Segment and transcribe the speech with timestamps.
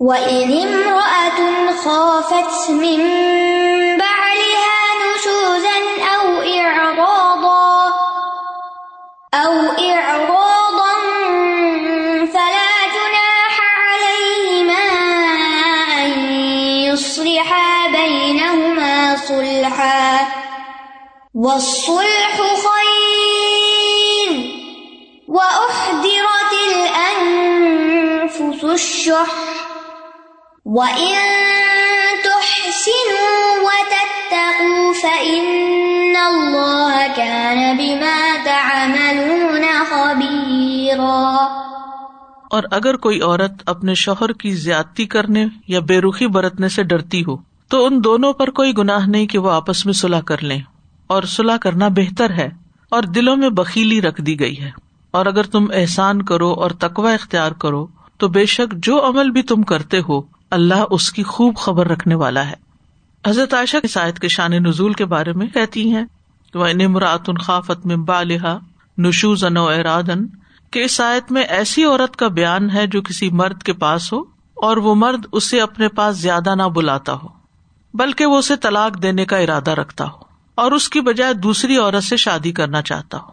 [0.00, 1.38] وَإِنِ امْرَأَةٌ
[1.84, 2.98] خَافَتْ مِن
[3.98, 5.78] بَعْلِهَا نُشُوزًا
[6.14, 7.92] أَوْ إِعْرَاضًا
[9.34, 9.52] أَوْ
[9.90, 10.94] إِعْرَاضًا
[12.26, 13.54] فَلَا جُنَاحَ
[13.86, 14.86] عَلَيْهِمَا
[16.04, 16.10] أَن
[16.90, 20.26] يُصْلِحَا بَيْنَهُمَا صُلْحًا
[21.34, 22.34] وَالصُّلْحُ
[22.66, 24.30] خَيْرٌ
[25.28, 29.53] وَأُحْضِرَتِ الْأَنفُسُ الشُّحَّ
[30.76, 31.14] وَإِن
[32.22, 41.34] تُحْسِنُوا وَتَتَّقُوا فَإِنَّ اللَّهَ كَانَ بِمَا تَعْمَلُونَ خَبِيرًا
[42.50, 47.20] اور اگر کوئی عورت اپنے شوہر کی زیادتی کرنے یا بے رخی برتنے سے ڈرتی
[47.20, 47.36] ہو،
[47.68, 50.60] تو ان دونوں پر کوئی گناہ نہیں کہ وہ آپس میں صلاح کر لیں۔
[51.06, 52.48] اور صلاح کرنا بہتر ہے
[52.88, 54.70] اور دلوں میں بکیلی رکھ دی گئی ہے۔
[55.10, 57.86] اور اگر تم احسان کرو اور تقوا اختیار کرو،
[58.18, 62.14] تو بے شک جو عمل بھی تم کرتے ہو اللہ اس کی خوب خبر رکھنے
[62.14, 62.54] والا ہے۔
[63.26, 66.04] حضرت عائشہ کی سائد کے شان نزول کے بارے میں کہتی ہیں
[66.54, 68.58] نمرات خافت میں بالحا
[68.98, 70.26] نشوز ان ارادن
[70.70, 74.20] کہ اس آیت میں ایسی عورت کا بیان ہے جو کسی مرد کے پاس ہو
[74.54, 77.28] اور وہ مرد اسے اپنے پاس زیادہ نہ بلاتا ہو،
[77.94, 80.18] بلکہ وہ اسے طلاق دینے کا ارادہ رکھتا ہو
[80.54, 83.32] اور اس کی بجائے دوسری عورت سے شادی کرنا چاہتا ہو۔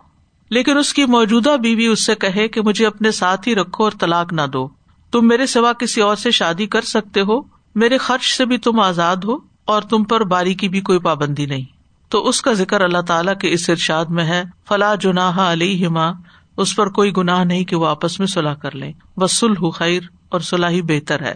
[0.49, 3.91] لیکن اس کی موجودہ بیوی اس سے کہے کہ مجھے اپنے ساتھ ہی رکھو اور
[3.99, 4.69] طلاق نہ دو۔
[5.11, 7.41] تم میرے سوا کسی اور سے شادی کر سکتے ہو؟
[7.75, 11.45] میرے خرچ سے بھی تم آزاد ہو اور تم پر باری کی بھی کوئی پابندی
[11.45, 11.65] نہیں۔
[12.09, 16.11] تو اس کا ذکر اللہ تعالیٰ کے اس ارشاد میں ہے فلاح جناح علی ہما
[16.57, 20.39] اس پر کوئی گناہ نہیں کہ وہ آپس میں صلاح کر لیں۔ وسل خیر اور
[20.39, 21.35] صلاح ہی بہتر ہے،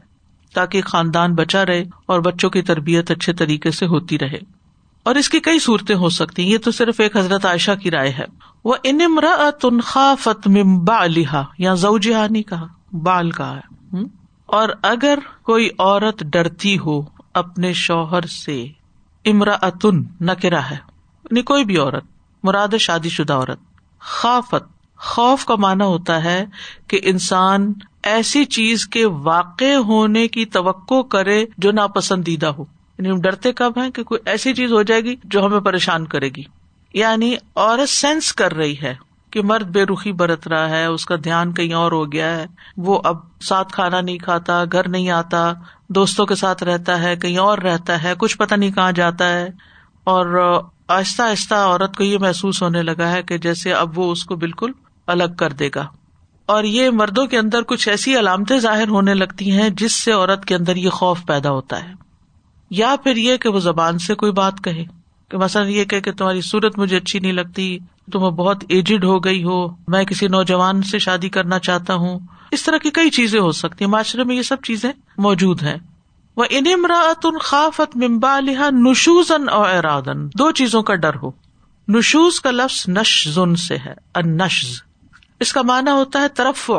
[0.54, 4.40] تاکہ خاندان بچا رہے اور بچوں کی تربیت اچھے طریقے سے ہوتی رہے۔
[5.04, 7.92] اور اس کی کئی صورتیں ہو سکتی ہیں، یہ تو صرف ایک حضرت عائشہ کی
[7.92, 8.26] رائے ہے۔
[8.64, 12.68] وہ انمرا تنخوافت ممبا علیحا یا زو جہانی کہا۔
[13.04, 13.76] بال کہا ہے۔
[14.46, 17.02] اور اگر کوئی عورت ڈرتی ہو
[17.34, 18.66] اپنے شوہر سے
[19.26, 20.78] امرا اتن نکرا ہے۔
[21.24, 22.04] یعنی کوئی بھی عورت،
[22.44, 23.60] مراد شادی شدہ عورت۔
[24.00, 26.46] خافت، خوف کا مانا ہوتا ہے
[26.88, 32.62] کہ انسان ایسی چیز کے واقع ہونے کی توقع کرے جو ناپسندیدہ ہو۔
[32.98, 36.06] یعنی ہم ڈرتے کب ہیں کہ کوئی ایسی چیز ہو جائے گی جو ہمیں پریشان
[36.06, 36.44] کرے گی۔
[36.94, 38.96] یعنی عورت سینس کر رہی ہے۔
[39.36, 42.46] کہ مرد بے رخی برت رہا ہے، اس کا دھیان کہیں اور ہو گیا ہے۔
[42.78, 45.54] وہ اب ساتھ کھانا نہیں کھاتا، گھر نہیں آتا،
[45.90, 49.48] دوستوں کے ساتھ رہتا ہے، کہیں اور رہتا ہے، کچھ پتا نہیں کہاں جاتا ہے۔
[50.04, 50.54] اور
[50.88, 54.36] آہستہ آہستہ عورت کو یہ محسوس ہونے لگا ہے کہ جیسے اب وہ اس کو
[54.36, 54.72] بالکل
[55.08, 55.88] الگ کر دے گا۔
[56.46, 60.46] اور یہ مردوں کے اندر کچھ ایسی علامتیں ظاہر ہونے لگتی ہیں جس سے عورت
[60.46, 61.94] کے اندر یہ خوف پیدا ہوتا ہے۔
[62.70, 64.84] یا پھر یہ کہ وہ زبان سے کوئی بات کہے،
[65.30, 67.80] کہ مثلاً یہ کہ تمہاری صورت مجھے اچھی نہیں لگتی
[68.12, 72.20] تم بہت ایجڈ ہو گئی ہو، میں کسی نوجوان سے شادی کرنا چاہتا ہوں۔
[72.52, 75.78] اس طرح کی کئی چیزیں ہو سکتی ہیں۔ معاشرے میں یہ سب چیزیں موجود ہیں۔
[76.38, 81.32] وہ انمراۃ خافت ممبا لہا نشوز ان اور ارادن دو چیزوں کا ڈر ہو۔
[81.88, 83.94] نشوز کا لفظ نش زن سے ہے
[84.26, 84.82] نشز
[85.40, 86.72] اس کا مانا ہوتا ہے طرف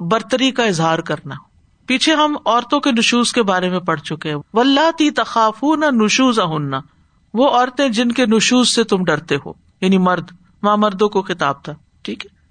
[0.00, 1.34] برتری کا اظہار کرنا۔
[1.86, 6.38] پیچھے ہم عورتوں کے نشوز کے بارے میں پڑھ چکے ولہ تی تخاف نہ نشوز
[6.40, 6.80] اہننا
[7.34, 10.30] وہ عورتیں جن کے نشوز سے تم ڈرتے ہو یعنی مرد۔
[10.62, 12.42] ماں مردوں کو کتاب تھا، ٹھیک ہے؟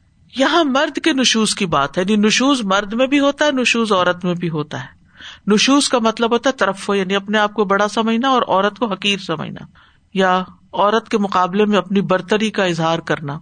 [0.42, 3.92] یہاں مرد کے نشوز کی بات ہے یعنی نشوز مرد میں بھی ہوتا ہے، نشوز
[3.92, 5.02] عورت میں بھی ہوتا ہے۔
[5.48, 8.86] نشوز کا مطلب ہوتا ہے طرف یعنی اپنے آپ کو بڑا سمجھنا اور عورت کو
[8.86, 9.66] حقیر سمجھنا،
[10.14, 13.40] یا عورت کے مقابلے میں اپنی برتری کا اظہار کرنا۔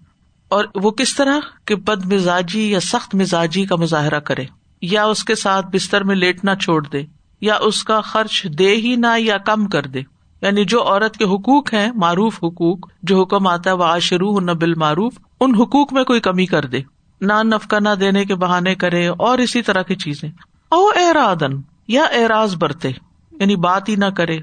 [0.50, 4.46] اور وہ کس طرح؟ کہ بد مزاجی یا سخت مزاجی کا مظاہرہ کرے۔
[4.82, 7.06] یا اس کے ساتھ بستر میں لیٹنا چھوڑ دے،
[7.42, 10.02] یا اس کا خرچ دے ہی نہ یا کم کر دے۔
[10.42, 14.52] یعنی جو عورت کے حقوق ہیں، معروف حقوق، جو حکم آتا ہے وہ آشرو نہ
[14.52, 16.82] بال معروف ان حقوق میں کوئی کمی کر دے۔
[17.22, 20.30] نہ نفقہ، نہ دینے کے بہانے کرے، اور اسی طرح کی چیزیں۔
[20.70, 22.90] او ارادن یا اعراض برتے
[23.32, 24.38] یعنی بات ہی نہ کرے،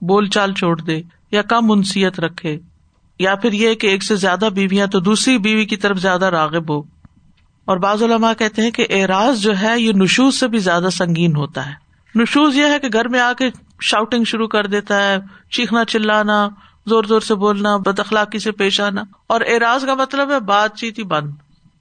[0.00, 2.58] بول چال چھوڑ دے، یا کم انسیت رکھے۔
[3.18, 6.70] یا پھر یہ کہ ایک سے زیادہ بیویاں تو دوسری بیوی کی طرف زیادہ راغب
[6.70, 6.82] ہو۔
[7.64, 11.36] اور بعض علماء کہتے ہیں کہ اعراض جو ہے، یہ نشوز سے بھی زیادہ سنگین
[11.36, 11.72] ہوتا ہے۔
[12.14, 13.50] نشوز یہ ہے کہ گھر میں آ کے
[13.82, 15.16] شاؤٹنگ شروع کر دیتا ہے،
[15.50, 16.48] چیخنا، چلانا،
[16.86, 20.76] زور زور سے بولنا، بد اخلاقی سے پیش آنا۔ اور اعراض کا مطلب ہے بات
[20.76, 21.30] چیت ہی بند،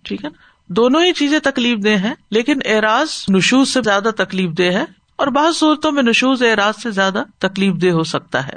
[0.03, 0.37] ٹھیک ہے نا؟
[0.67, 5.27] دونوں ہی چیزیں تکلیف دہ ہیں، لیکن اعراض نشوز سے زیادہ تکلیف دہ ہے اور
[5.27, 8.55] بعض صورتوں میں نشوز اعراض سے زیادہ تکلیف دہ ہو سکتا ہے۔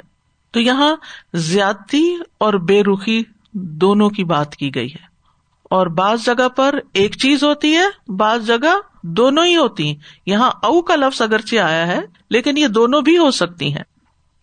[0.51, 0.95] تو یہاں
[1.33, 5.14] زیادتی اور بے رخی دونوں کی بات کی گئی ہے۔
[5.69, 9.95] اور بعض جگہ پر ایک چیز ہوتی ہے، بعض جگہ دونوں ہی ہوتی ہیں۔
[10.25, 13.83] یہاں او کا لفظ اگرچہ آیا ہے، لیکن یہ دونوں بھی ہو سکتی ہیں۔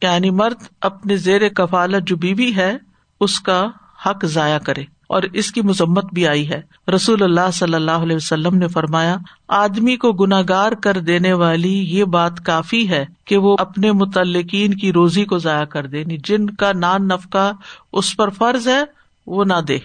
[0.03, 2.77] یعنی مرد اپنے زیر کفالت جو بیوی ہے،
[3.21, 3.67] اس کا
[4.07, 6.63] حق ضائع کرے۔ اور اس کی مذمت بھی آئی ہے۔
[6.95, 9.17] رسول اللہ صلی اللہ علیہ وسلم نے فرمایا،
[9.49, 14.93] آدمی کو گناگار کر دینے والی یہ بات کافی ہے کہ وہ اپنے متعلقین کی
[14.93, 17.53] روزی کو ضائع کر دے۔ یعنی جن کا نان نفقہ
[17.93, 18.81] اس پر فرض ہے،
[19.27, 19.79] وہ نہ دے۔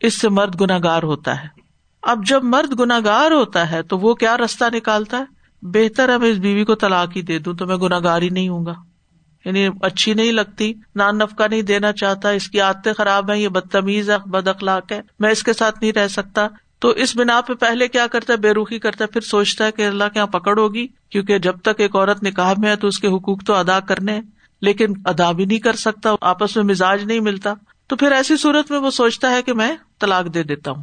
[0.00, 1.48] اس سے مرد گناگار ہوتا ہے۔
[2.02, 5.24] اب جب مرد گناگار ہوتا ہے تو وہ کیا رستہ نکالتا ہے؟
[5.62, 8.48] بہتر ہے میں اس بیوی کو طلاق ہی دے دوں تو میں گناگار ہی نہیں
[8.48, 8.74] ہوں گا۔
[9.44, 13.48] یعنی اچھی نہیں لگتی، نان نفقہ نہیں دینا چاہتا، اس کی عادتیں خراب ہیں، یہ
[13.48, 16.48] بدتمیز ہے، بد اخلاق ہے، میں اس کے ساتھ نہیں رہ سکتا۔
[16.78, 19.72] تو اس بنا پہ پہلے کیا کرتا ہے؟ بے روخی کرتا ہے۔ پھر سوچتا ہے
[19.72, 22.88] کہ اللہ کے یہاں پکڑ ہوگی، کیونکہ جب تک ایک عورت نکاح میں ہے تو
[22.88, 24.20] اس کے حقوق تو ادا کرنے
[24.62, 27.54] لیکن ادا بھی نہیں کر سکتا، آپس میں مزاج نہیں ملتا۔
[27.94, 30.82] تو پھر ایسی صورت میں وہ سوچتا ہے کہ میں طلاق دے دیتا ہوں،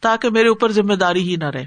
[0.00, 1.66] تاکہ میرے اوپر ذمہ داری ہی نہ رہے۔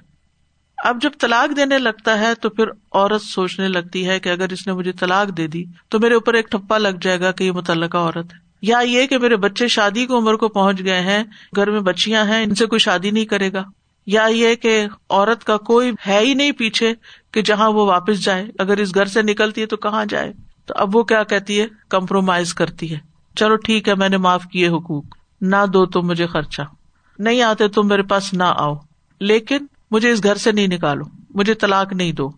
[0.77, 4.67] اب جب طلاق دینے لگتا ہے تو پھر عورت سوچنے لگتی ہے کہ اگر اس
[4.67, 7.51] نے مجھے طلاق دے دی تو میرے اوپر ایک ٹھپا لگ جائے گا کہ یہ
[7.51, 11.23] متعلقہ عورت ہے۔ یا یہ کہ میرے بچے شادی کی عمر کو پہنچ گئے ہیں،
[11.55, 13.63] گھر میں بچیاں ہیں، ان سے کوئی شادی نہیں کرے گا۔
[14.05, 16.93] یا یہ کہ عورت کا کوئی ہے ہی نہیں پیچھے
[17.31, 20.33] کہ جہاں وہ واپس جائے، اگر اس گھر سے نکلتی ہے تو کہاں جائے؟
[20.65, 23.08] تو اب وہ کیا کہتی ہے؟ کمپرومائز کرتی ہے۔
[23.39, 25.03] چلو ٹھیک ہے، میں نے معاف کیے حقوق۔
[25.41, 26.61] نہ دو تم مجھے خرچہ۔
[27.19, 28.75] نہیں آتے تم میرے پاس نہ آؤ۔
[29.19, 29.57] لیکن
[29.91, 32.29] مجھے اس گھر سے نہیں نکالو۔ مجھے طلاق نہیں دو۔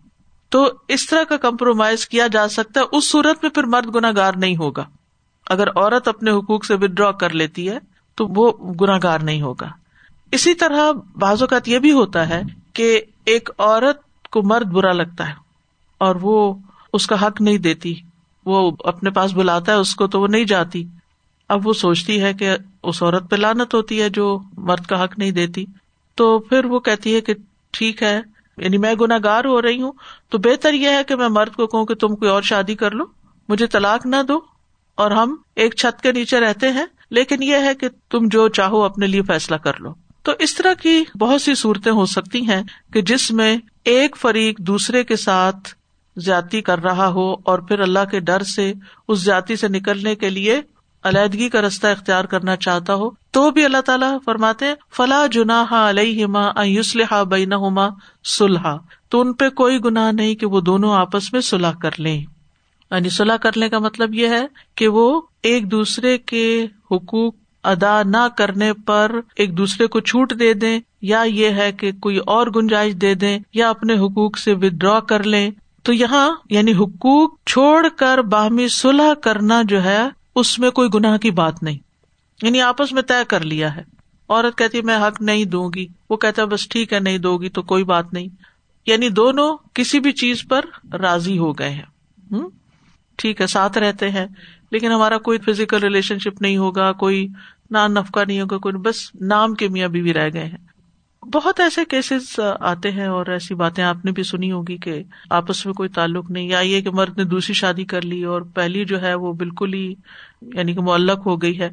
[0.48, 4.32] تو اس طرح کا کمپرومائز کیا جا سکتا ہے، اس صورت میں پھر مرد گناگار
[4.36, 4.84] نہیں ہوگا۔
[5.50, 7.78] اگر عورت اپنے حقوق سے ود ڈرا کر لیتی ہے،
[8.14, 9.68] تو وہ گناگار نہیں ہوگا۔
[10.32, 15.28] اسی طرح بعض اوقات یہ بھی ہوتا ہے کہ ایک عورت کو مرد برا لگتا
[15.28, 15.34] ہے
[15.98, 16.54] اور وہ
[16.92, 17.94] اس کا حق نہیں دیتی۔
[18.46, 20.84] وہ اپنے پاس بلاتا ہے، اس کو تو وہ نہیں جاتی۔
[21.48, 22.50] اب وہ سوچتی ہے کہ
[22.82, 25.64] اس عورت پہ لانت ہوتی ہے جو مرد کا حق نہیں دیتی۔
[26.14, 27.34] تو پھر وہ کہتی ہے کہ
[27.70, 28.20] ٹھیک ہے
[28.58, 29.92] یعنی میں گناگار ہو رہی ہوں،
[30.28, 32.90] تو بہتر یہ ہے کہ میں مرد کو کہوں کہ تم کوئی اور شادی کر
[32.90, 33.04] لو۔
[33.48, 34.40] مجھے طلاق نہ دو۔
[34.94, 38.82] اور ہم ایک چھت کے نیچے رہتے ہیں، لیکن یہ ہے کہ تم جو چاہو
[38.82, 42.62] اپنے لیے فیصلہ کر لو۔ تو اس طرح کی بہت سی صورتیں ہو سکتی ہیں
[42.92, 45.74] کہ جس میں ایک فریق دوسرے کے ساتھ
[46.16, 48.72] زیادتی کر رہا ہو اور پھر اللہ کے ڈر سے
[49.08, 50.60] اس زیادتی سے نکلنے کے لیے
[51.04, 54.64] علیحدگی کا رستہ اختیار کرنا چاہتا ہو، تو بھی اللہ تعالیٰ فرماتے
[54.96, 56.26] فلاح جناح علیہ
[56.64, 57.88] یوسلحا بین ہوما
[58.24, 58.76] سلحا
[59.08, 62.20] تو ان پہ کوئی گناہ نہیں کہ وہ دونوں آپس میں سلح کر لیں۔
[62.90, 68.28] یعنی سلح کرنے کا مطلب یہ ہے کہ وہ ایک دوسرے کے حقوق ادا نہ
[68.36, 72.94] کرنے پر ایک دوسرے کو چھوٹ دے دیں، یا یہ ہے کہ کوئی اور گنجائش
[72.94, 75.50] دے دیں، یا اپنے حقوق سے ود ڈرا کر لیں۔
[75.82, 80.00] تو یہاں یعنی حقوق چھوڑ کر باہمی سلح کرنا جو ہے،
[80.34, 81.78] اس میں کوئی گناہ کی بات نہیں۔
[82.42, 83.82] یعنی آپس میں طے کر لیا ہے۔
[84.28, 87.48] عورت کہتی میں حق نہیں دوں گی۔ وہ کہتا بس ٹھیک ہے، نہیں دو گی
[87.48, 88.26] تو کوئی بات نہیں۔
[88.86, 90.60] یعنی دونوں کسی بھی چیز پر
[90.94, 91.82] راضی ہو گئے ہیں۔
[93.16, 94.26] ٹھیک ہے، ساتھ رہتے ہیں۔
[94.70, 97.28] لیکن ہمارا کوئی فزیکل ریلیشن شپ نہیں ہوگا، کوئی
[97.70, 100.71] نان نفقہ نہیں ہوگا، کوئی بس نام کے میاں بھی رہ گئے ہیں۔
[101.22, 105.66] بہت ایسے کیسز آتے ہیں اور ایسی باتیں آپ نے بھی سنی ہوگی کہ آپس
[105.66, 108.84] میں کوئی تعلق نہیں۔ یا یہ کہ مرد نے دوسری شادی کر لی اور پہلی
[108.84, 109.94] جو ہے وہ بالکل ہی
[110.42, 111.70] یعنی کہ معلق ہو گئی ہے۔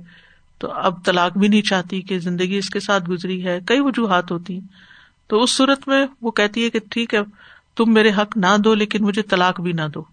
[0.60, 4.32] تو اب طلاق بھی نہیں چاہتی کہ زندگی اس کے ساتھ گزری ہے۔ کئی وجوہات
[4.32, 4.68] ہوتی ہیں۔
[5.28, 7.20] تو اس صورت میں وہ کہتی ہے کہ ٹھیک ہے،
[7.76, 10.04] تم میرے حق نہ دو لیکن مجھے طلاق بھی نہ دو۔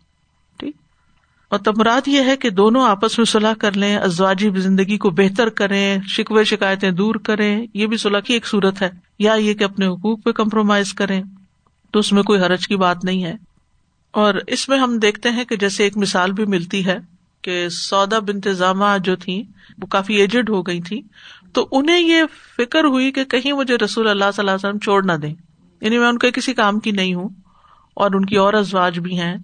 [1.48, 5.48] اور تمراد یہ ہے کہ دونوں آپس میں صلاح کر لیں، ازواجی زندگی کو بہتر
[5.48, 9.64] کریں، شکوے شکایتیں دور کریں، یہ بھی صلاح کی ایک صورت ہے، یا یہ کہ
[9.64, 11.22] اپنے حقوق پہ کمپرومائز کریں۔
[11.90, 13.34] تو اس میں کوئی حرج کی بات نہیں ہے۔
[14.10, 16.98] اور اس میں ہم دیکھتے ہیں کہ جیسے ایک مثال بھی ملتی ہے
[17.42, 19.42] کہ سودا بنتظامہ جو تھی
[19.82, 21.02] وہ کافی ایجڈ ہو گئی تھی
[21.52, 22.22] تو انہیں یہ
[22.56, 25.34] فکر ہوئی کہ کہیں مجھے رسول اللہ صلی اللہ علیہ وسلم چھوڑ نہ دیں۔
[25.80, 27.28] یعنی میں ان کے کسی کام کی نہیں ہوں
[27.94, 29.36] اور ان کی اور ازواج بھی ہیں۔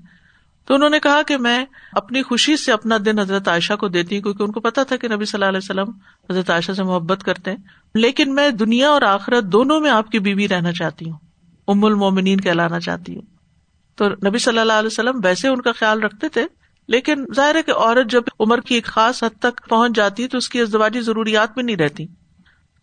[0.64, 4.16] تو انہوں نے کہا کہ میں اپنی خوشی سے اپنا دن حضرت عائشہ کو دیتی
[4.16, 5.90] ہوں، کیونکہ ان کو پتا تھا کہ نبی صلی اللہ علیہ وسلم
[6.31, 7.59] حضرت عائشہ سے محبت کرتے ہیں۔
[7.95, 11.19] لیکن میں دنیا اور آخرت دونوں میں آپ کی بیوی رہنا چاہتی ہوں،
[11.69, 13.23] ام المومنین کہلانا چاہتی ہوں۔
[13.97, 16.47] تو نبی صلی اللہ علیہ وسلم ویسے ان کا خیال رکھتے تھے،
[16.88, 20.38] لیکن ظاہر ہے کہ عورت جب عمر کی ایک خاص حد تک پہنچ جاتی تو
[20.38, 22.07] اس کی ازدواجی ضروریات بھی نہیں رہتی۔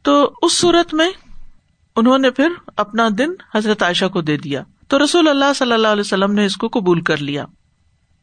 [0.04, 1.10] تو اس صورت میں
[1.96, 5.88] انہوں نے پھر اپنا دن حضرت عائشہ کو دے دیا۔ تو رسول اللہ صلی اللہ
[5.88, 7.46] علیہ وسلم نے اس کو قبول کر لیا۔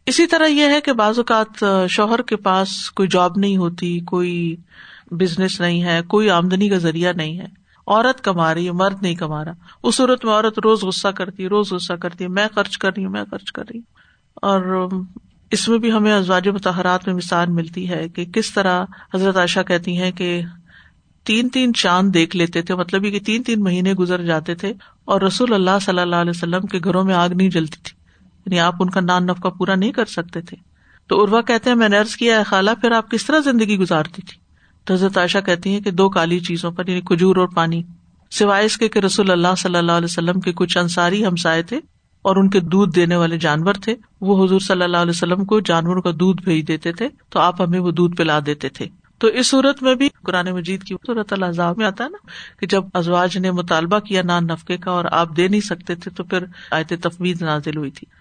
[0.06, 4.56] اسی طرح یہ ہے کہ بعض اوقات شوہر کے پاس کوئی جاب نہیں ہوتی، کوئی
[5.10, 7.46] بزنس نہیں ہے، کوئی آمدنی کا ذریعہ نہیں ہے۔
[7.86, 11.42] عورت کما رہی ہے، مرد نہیں کما رہا۔ اس صورت میں عورت روز غصہ کرتی
[11.42, 13.96] ہے، روز غصہ کرتی ہے، میں خرچ کر رہی ہوں، میں خرچ کر رہی ہوں۔
[14.34, 14.88] اور
[15.50, 18.84] اس میں بھی ہمیں ازواج متحرات میں مثال ملتی ہے کہ کس طرح
[19.14, 20.42] حضرت عائشہ کہتی ہیں کہ
[21.24, 24.72] تین تین چاند دیکھ لیتے تھے مطلب یہ کہ تین تین مہینے گزر جاتے تھے
[25.04, 27.95] اور رسول اللہ صلی اللہ علیہ وسلم کے گھروں میں آگ نہیں جلتی تھی۔
[28.46, 30.56] یعنی آپ ان کا نان نفقہ پورا نہیں کر سکتے تھے۔
[31.08, 33.78] تو اروا کہتے ہیں، میں نے ارض کیا ہے خالہ، پھر آپ کس طرح زندگی
[33.78, 34.38] گزارتی تھی؟
[34.84, 37.82] تو حضرت عائشہ کہتی ہیں کہ دو کالی چیزوں پر یعنی کھجور اور پانی۔
[38.30, 41.76] سوائے اس کے کہ رسول اللہ صلی اللہ علیہ وسلم کے کچھ انصاری ہمسائے تھے
[42.22, 45.60] اور ان کے دودھ دینے والے جانور تھے، وہ حضور صلی اللہ علیہ وسلم کو
[45.60, 48.88] جانوروں کا دودھ بھیج دیتے تھے، تو آپ ہمیں وہ دودھ پلا دیتے تھے۔
[49.18, 52.26] تو اس صورت میں بھی قرآن مجید کی صورت اللہ میں آتا ہے نا
[52.60, 56.10] کہ جب ازواج نے مطالبہ کیا نان نفقے کا اور آپ دے نہیں سکتے تھے،
[56.10, 58.15] تو پھر آیت تفویض نازل ہوئی تھی۔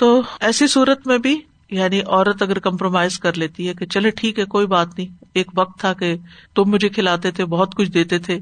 [0.00, 1.40] تو ایسی صورت میں بھی
[1.70, 5.50] یعنی عورت اگر کمپرومائز کر لیتی ہے کہ چلے ٹھیک ہے، کوئی بات نہیں۔ ایک
[5.56, 6.16] وقت تھا کہ
[6.54, 8.38] تم مجھے کھلاتے تھے، بہت کچھ دیتے تھے،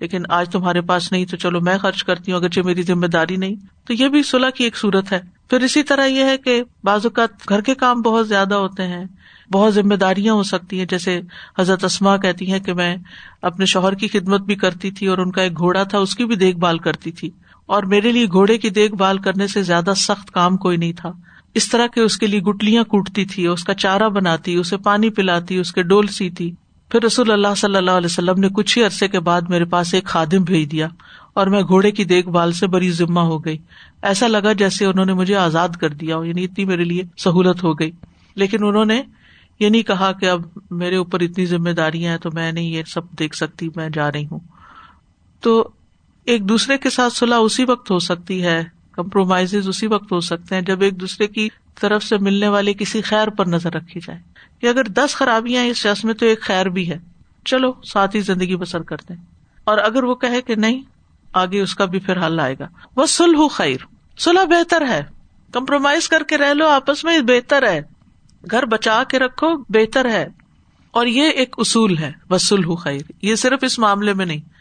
[0.00, 3.36] لیکن آج تمہارے پاس نہیں تو چلو میں خرچ کرتی ہوں، اگرچہ میری ذمہ داری
[3.36, 6.62] نہیں۔ تو یہ بھی صلاح کی ایک صورت ہے۔ پھر اسی طرح یہ ہے کہ
[6.84, 9.04] بعض اوقات گھر کے کام بہت زیادہ ہوتے ہیں،
[9.52, 11.20] بہت ذمہ داریاں ہو سکتی ہیں۔ جیسے
[11.58, 12.96] حضرت اسما کہتی ہیں کہ میں
[13.42, 16.24] اپنے شوہر کی خدمت بھی کرتی تھی اور ان کا ایک گھوڑا تھا، اس کی
[16.24, 17.30] بھی دیکھ بھال کرتی تھی۔
[17.70, 21.12] اور میرے لیے گھوڑے کی دیکھ بھال کرنے سے زیادہ سخت کام کوئی نہیں تھا۔
[21.54, 25.10] اس طرح کے اس کے لیے گٹلیاں کوٹتی تھی، اس کا چارہ بناتی، اسے پانی
[25.10, 26.54] پلاتی، اس کے ڈول سی تھی
[26.88, 29.94] پھر رسول اللہ صلی اللہ علیہ وسلم نے کچھ ہی عرصے کے بعد میرے پاس
[29.94, 30.88] ایک خادم بھیج دیا
[31.34, 33.58] اور میں گھوڑے کی دیکھ بھال سے بڑی ذمہ ہو گئی۔
[34.02, 37.78] ایسا لگا جیسے انہوں نے مجھے آزاد کر دیا یعنی اتنی میرے لیے سہولت ہو
[37.78, 37.90] گئی۔
[38.34, 39.02] لیکن انہوں نے
[39.60, 42.82] یہ نہیں کہا کہ اب میرے اوپر اتنی ذمہ داریاں ہیں تو میں نہیں یہ
[42.86, 44.40] سب دیکھ سکتی، میں جا رہی ہوں۔
[45.40, 45.68] تو
[46.24, 50.54] ایک دوسرے کے ساتھ صلاح اسی وقت ہو سکتی ہے کمپرومائز اسی وقت ہو سکتے
[50.54, 51.48] ہیں جب ایک دوسرے کی
[51.80, 54.20] طرف سے ملنے والے کسی خیر پر نظر رکھی جائے۔
[54.60, 56.98] کہ اگر دس خرابیاں اس شخص میں تو ایک خیر بھی ہے۔
[57.44, 59.14] چلو، ساتھ ہی زندگی بسر کرتے
[59.64, 60.82] اور اگر وہ کہے کہ نہیں،
[61.32, 63.76] آگے اس کا بھی پھر حل آئے گا۔ وہ سلح خیر۔
[64.18, 65.02] سلح بہتر ہے۔
[65.52, 67.82] کمپرومائز کر کے رہ لو، آپس میں بہتر ہے۔
[68.50, 70.28] گھر بچا کے رکھو، بہتر ہے۔
[70.90, 74.59] اور یہ ایک اصول ہے۔ سلح خیر۔ یہ صرف اس معاملے میں نہیں۔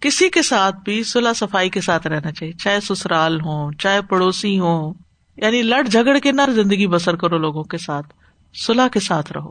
[0.00, 4.58] کسی کے ساتھ بھی سلح صفائی کے ساتھ رہنا چاہیے۔ چاہے سسرال ہو چاہے پڑوسی
[4.58, 4.92] ہو
[5.36, 8.06] یعنی لڑ جھگڑ کے نہ زندگی بسر کرو لوگوں کے ساتھ۔
[8.66, 9.50] سلح کے ساتھ رہو،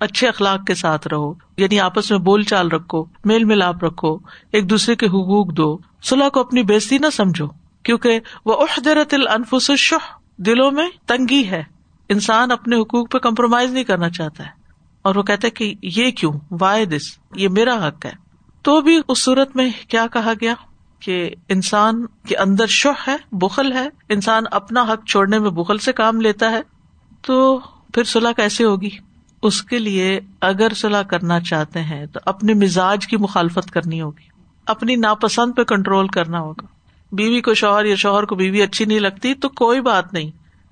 [0.00, 4.18] اچھے اخلاق کے ساتھ رہو یعنی آپس میں بول چال رکھو، میل ملاپ رکھو،
[4.52, 7.46] ایک دوسرے کے حقوق دو۔ سلح کو اپنی بےزتی نہ سمجھو،
[7.82, 11.62] کیونکہ وہ عہدرت الفس الشح، دلوں میں تنگی ہے۔
[12.08, 14.50] انسان اپنے حقوق پہ کمپرومائز نہیں کرنا چاہتا ہے۔
[15.02, 18.23] اور وہ کہتا ہے کہ یہ کیوں؟ وائے دس یہ میرا حق ہے۔
[18.64, 20.54] تو بھی اس صورت میں کیا کہا گیا
[21.00, 25.92] کہ انسان کے اندر شہ ہے، بخل ہے، انسان اپنا حق چھوڑنے میں بخل سے
[25.92, 26.60] کام لیتا ہے،
[27.22, 27.60] تو
[27.94, 28.90] پھر صلاح کیسے ہوگی؟
[29.42, 34.28] اس کے لیے اگر صلاح کرنا چاہتے ہیں تو اپنے مزاج کی مخالفت کرنی ہوگی،
[34.66, 36.66] اپنی ناپسند پہ کنٹرول کرنا ہوگا۔
[37.12, 40.30] بیوی کو شوہر یا شوہر کو بیوی اچھی نہیں لگتی تو کوئی بات نہیں،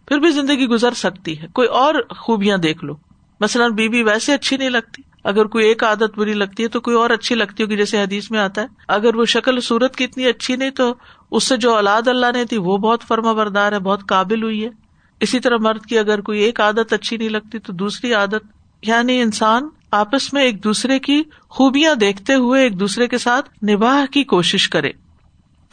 [0.09, 2.95] پھر بھی زندگی گزر سکتی ہے۔ کوئی اور خوبیاں دیکھ لو۔
[3.41, 6.97] مثلاً بیوی ویسے اچھی نہیں لگتی۔ اگر کوئی ایک عادت بری لگتی ہے تو کوئی
[6.97, 10.27] اور اچھی لگتی ہوگی، جیسے حدیث میں آتا ہے۔ اگر وہ شکل صورت کی اتنی
[10.27, 10.95] اچھی نہیں تو
[11.31, 14.65] اس سے جو اولاد اللہ نے تھی وہ بہت فرما بردار ہے، بہت قابل ہوئی
[14.65, 14.71] ہے۔
[15.21, 18.47] اسی طرح مرد کی اگر کوئی ایک عادت اچھی نہیں لگتی تو دوسری عادت
[18.83, 24.13] یعنی انسان آپس میں ایک دوسرے کی خوبیاں دیکھتے ہوئے ایک دوسرے کے ساتھ نباہ
[24.13, 24.91] کی کوشش کرے۔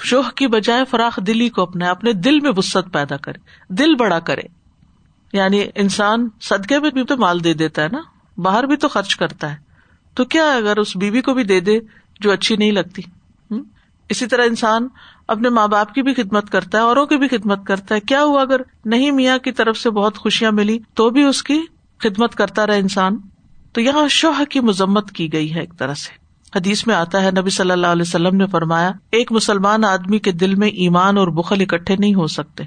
[0.03, 3.39] شوہ کی بجائے فراخ دلی کو اپنا اپنے دل میں وسط پیدا کرے،
[3.73, 4.41] دل بڑا کرے۔
[5.33, 8.01] یعنی انسان صدقے میں بھی تو مال دے دیتا ہے نا۔
[8.39, 9.57] باہر بھی تو خرچ کرتا ہے۔
[10.13, 11.79] تو کیا اگر اس بیوی کو بھی دے دے
[12.19, 13.01] جو اچھی نہیں لگتی؟
[14.09, 14.87] اسی طرح انسان
[15.27, 18.23] اپنے ماں باپ کی بھی خدمت کرتا ہے، اوروں کی بھی خدمت کرتا ہے۔ کیا
[18.23, 21.59] ہوا اگر نہیں میاں کی طرف سے بہت خوشیاں ملی تو بھی اس کی
[21.97, 23.17] خدمت کرتا رہا انسان؟
[23.73, 27.31] تو یہاں شوہ کی مذمت کی گئی ہے ایک طرح سے۔ حدیث میں آتا ہے،
[27.31, 31.27] نبی صلی اللہ علیہ وسلم نے فرمایا، ایک مسلمان آدمی کے دل میں ایمان اور
[31.27, 32.63] بخل اکٹھے نہیں ہو سکتے۔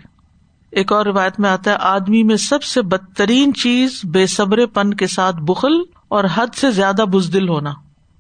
[0.73, 4.95] ایک اور روایت میں آتا ہے، آدمی میں سب سے بدترین چیز بے صبر پن
[4.95, 7.73] کے ساتھ بخل اور حد سے زیادہ بزدل ہونا۔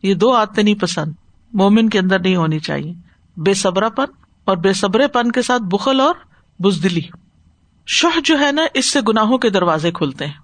[0.02, 1.12] یہ دو آتے نہیں پسند۔
[1.52, 2.92] مومن کے اندر نہیں ہونی چاہیے۔
[3.36, 4.04] بے صبر پن
[4.44, 6.14] اور بے صبر پن کے ساتھ بخل اور
[6.58, 7.00] بزدلی۔
[7.86, 10.34] شہ جو ہے نا، اس سے گناہوں کے دروازے کھلتے ہیں۔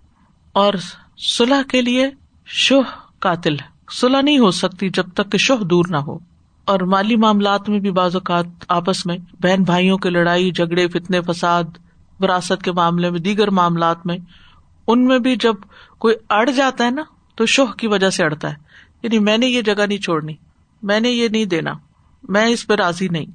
[0.53, 0.75] اور
[1.19, 2.11] سلح کے لیے
[2.47, 2.75] شہ
[3.19, 3.57] قاتل۔
[3.93, 6.19] سلح نہیں ہو سکتی جب تک کہ شہ دور نہ ہو۔
[6.65, 11.21] اور مالی معاملات میں بھی بعض اوقات آپس میں بہن بھائیوں کی لڑائی، جھگڑے، فتنے،
[11.21, 11.65] فساد
[12.21, 14.19] وراثت کے معاملے میں، دیگر معاملات میں،
[14.87, 15.55] ان میں بھی جب
[15.99, 17.03] کوئی اڑ جاتا ہے نا،
[17.35, 18.57] تو شوہ کی وجہ سے اڑتا ہے۔
[19.03, 20.35] یعنی میں نے یہ جگہ نہیں چھوڑنی،
[20.83, 21.73] میں نے یہ نہیں دینا،
[22.29, 23.27] میں اس پہ راضی نہیں۔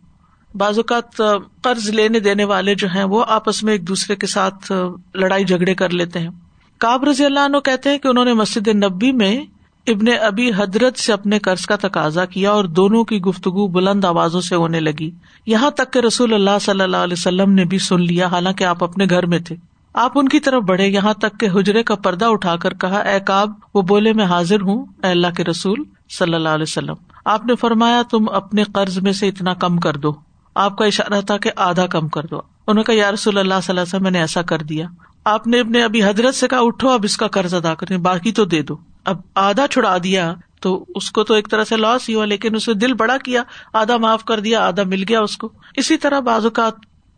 [0.57, 1.21] بعض اوقات
[1.61, 4.71] قرض لینے دینے والے جو ہیں، وہ آپس میں ایک دوسرے کے ساتھ
[5.13, 6.29] لڑائی جھگڑے کر لیتے ہیں۔
[6.77, 9.45] کاب رضی اللہ عنہ کہتے ہیں کہ انہوں نے مسجد نبی میں
[9.87, 14.41] ابن ابی حضرت سے اپنے قرض کا تقاضا کیا اور دونوں کی گفتگو بلند آوازوں
[14.41, 15.11] سے ہونے لگی۔
[15.45, 18.83] یہاں تک کہ رسول اللہ صلی اللہ علیہ وسلم نے بھی سن لیا، حالانکہ آپ
[18.83, 19.55] اپنے گھر میں تھے۔
[19.93, 23.19] آپ ان کی طرف بڑھے۔ یہاں تک کہ حجرے کا پردہ اٹھا کر کہا، اے
[23.19, 27.45] کاب وہ بولے، میں حاضر ہوں، اے اللہ کے رسول صلی اللہ علیہ وسلم۔ آپ
[27.45, 30.13] نے فرمایا، تم اپنے قرض میں سے اتنا کم کر دو۔
[30.55, 33.53] آپ کا اشارہ تھا کہ آدھا کم کر دو۔ انہوں نے کہا، یا رسول اللہ
[33.53, 34.87] صلی اللہ علیہ وسلم، میں نے ایسا کر دیا۔
[35.23, 38.31] آپ نے اپنے ابھی حضرت سے کہا، اٹھو، اب اس کا قرض ادا کریں، باقی
[38.31, 42.09] تو دے دو۔ اب آدھا چھڑا دیا تو اس کو تو ایک طرح سے لاس
[42.09, 43.43] ہی ہوا، لیکن اسے دل بڑا کیا،
[43.73, 46.73] آدھا معاف کر دیا، آدھا مل گیا اس کو۔ اسی طرح بعض اوقات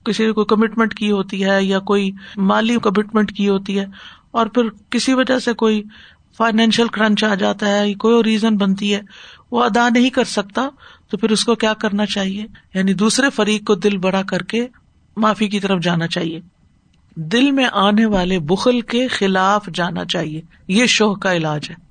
[0.06, 3.86] کسی نے کوئی کمٹمنٹ کی ہوتی ہے یا کوئی مالی کمٹمنٹ کی ہوتی ہے،
[4.32, 5.84] اور پھر کسی وجہ سے کوئی
[6.38, 9.02] فائنینشیل کرنچ آ جاتا ہے، کوئی ریزن بنتی ہے،
[9.52, 10.70] وہ ادا نہیں کر سکتا،
[11.10, 14.68] تو پھر اس کو کیا کرنا چاہیے؟ یعنی دوسرے فریق کو دل بڑا کر کے
[15.18, 16.40] معافی کی طرف جانا چاہیے۔
[17.16, 21.86] دل میں آنے والے بخل کے خلاف جانا چاہیے۔ یہ شوہ کا علاج ہے۔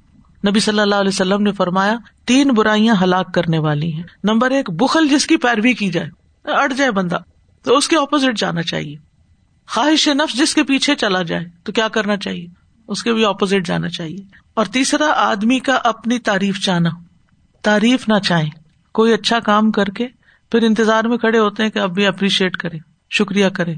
[0.51, 4.71] نبی صلی اللہ علیہ وسلم نے فرمایا، تین برائیاں ہلاک کرنے والی ہیں۔ نمبر ایک،
[4.71, 6.09] بخل جس کی پیروی کی جائے۔
[6.45, 7.19] اٹ جائے بندہ،
[7.63, 8.97] تو اس کے اپوزٹ جانا چاہیے۔
[9.69, 12.47] خواہش نفس جس کے پیچھے چلا جائے، تو کیا کرنا چاہیے؟
[12.89, 14.19] اس کے بھی اپوزٹ جانا چاہیے۔
[14.55, 16.91] اور تیسرا، آدمی کا اپنی تعریف چاہنا۔
[17.63, 18.51] تعریف نہ چاہیں۔
[18.93, 20.07] کوئی اچھا کام کر کے
[20.53, 22.79] پھر انتظار میں کھڑے ہوتے ہیں کہ اب بھی اپریشیٹ کرے،
[23.11, 23.75] شکریہ کرے۔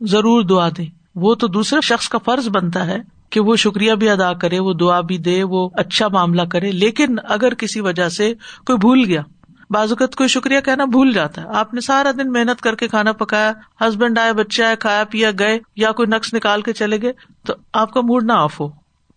[0.00, 2.98] ضرور دعا دے۔ وہ تو دوسرے شخص کا فرض بنتا ہے
[3.30, 7.16] کہ وہ شکریہ بھی ادا کرے، وہ دعا بھی دے، وہ اچھا معاملہ کرے۔ لیکن
[7.24, 8.34] اگر کسی وجہ سے
[8.66, 9.22] کوئی بھول گیا
[9.70, 13.12] بازوقت کوئی شکریہ کہنا بھول جاتا ہے۔ آپ نے سارا دن محنت کر کے کھانا
[13.12, 17.12] پکایا، ہسبینڈ آئے، بچے آئے، کھایا پیا، گئے یا کوئی نقص نکال کے چلے گئے،
[17.46, 18.68] تو آپ کا موڈ نہ آف ہو۔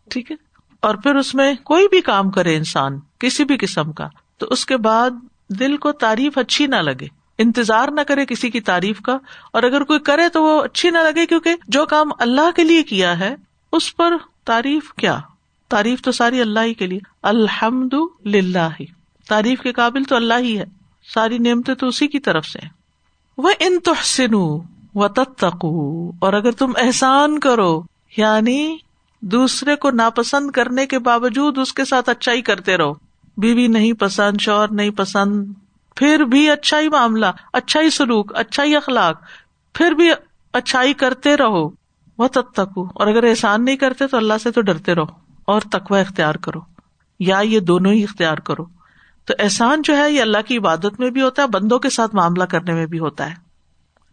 [0.10, 0.36] ٹھیک ہے؟
[0.82, 4.66] اور پھر اس میں کوئی بھی کام کرے انسان، کسی بھی قسم کا، تو اس
[4.66, 5.10] کے بعد
[5.50, 9.18] دل کو تعریف اچھی نہ لگے۔ انتظار نہ کرے کسی کی تعریف کا
[9.54, 12.84] اور اگر کوئی کرے تو وہ اچھی نہ لگے کیونکہ جو کام اللہ کے لیے
[12.84, 13.36] کیا ہے،
[13.72, 14.14] اس پر
[14.46, 15.20] تعریف کیا؟
[15.70, 17.94] تعریف تو ساری اللہ ہی کے لیے۔ الحمد
[18.26, 18.70] للہ
[19.28, 20.66] تعریف کے قابل تو اللہ ہی ہے۔
[21.14, 22.60] ساری نعمتیں تو اسی کی طرف سے
[23.38, 24.34] وہ ان تحسن
[24.96, 27.82] و تتقو اور اگر تم احسان کرو
[28.18, 28.78] یعنی
[29.22, 32.94] دوسرے کو ناپسند کرنے کے باوجود اس کے ساتھ اچھا ہی کرتے رہو۔
[33.38, 35.54] بیوی نہیں پسند شور نہیں پسند
[35.96, 39.22] پھر بھی اچھا ہی معاملہ اچھا ہی سلوک اچھا ہی اخلاق،
[39.74, 40.12] پھر بھی
[40.54, 41.70] اچھائی کرتے رہو۔
[42.18, 45.06] وہ تب تک اور اگر احسان نہیں کرتے تو اللہ سے تو ڈرتے رہو
[45.46, 46.60] اور تقوی اختیار کرو۔
[47.20, 48.66] یا یہ دونوں ہی اختیار کرو۔
[49.26, 52.16] تو احسان جو ہے یہ اللہ کی عبادت میں بھی ہوتا ہے، بندوں کے ساتھ
[52.16, 53.36] معاملہ کرنے میں بھی ہوتا ہے۔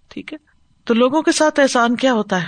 [0.08, 0.38] ٹھیک ہے؟
[0.84, 2.46] تو لوگوں کے ساتھ احسان کیا ہوتا ہے؟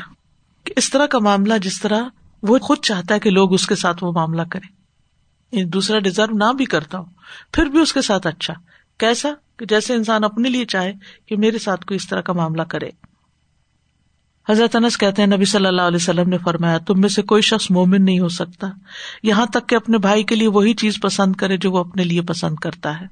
[0.64, 2.02] کہ اس طرح کا معاملہ جس طرح
[2.42, 4.68] وہ خود چاہتا ہے کہ لوگ اس کے ساتھ وہ معاملہ کریں۔
[5.64, 7.06] دوسرا ڈیزرو نہ بھی کرتا ہوں،
[7.52, 8.54] پھر بھی اس کے ساتھ اچھا۔
[9.02, 10.92] کیسا کہ جیسے انسان اپنے لیے چاہے
[11.26, 12.90] کہ میرے ساتھ کوئی اس طرح کا معاملہ کرے۔
[14.48, 17.42] حضرت انس کہتے ہیں، نبی صلی اللہ علیہ وسلم نے فرمایا، تم میں سے کوئی
[17.42, 18.66] شخص مومن نہیں ہو سکتا۔
[19.22, 22.22] یہاں تک کہ اپنے بھائی کے لیے وہی چیز پسند کرے جو وہ اپنے لیے
[22.22, 23.06] پسند کرتا ہے۔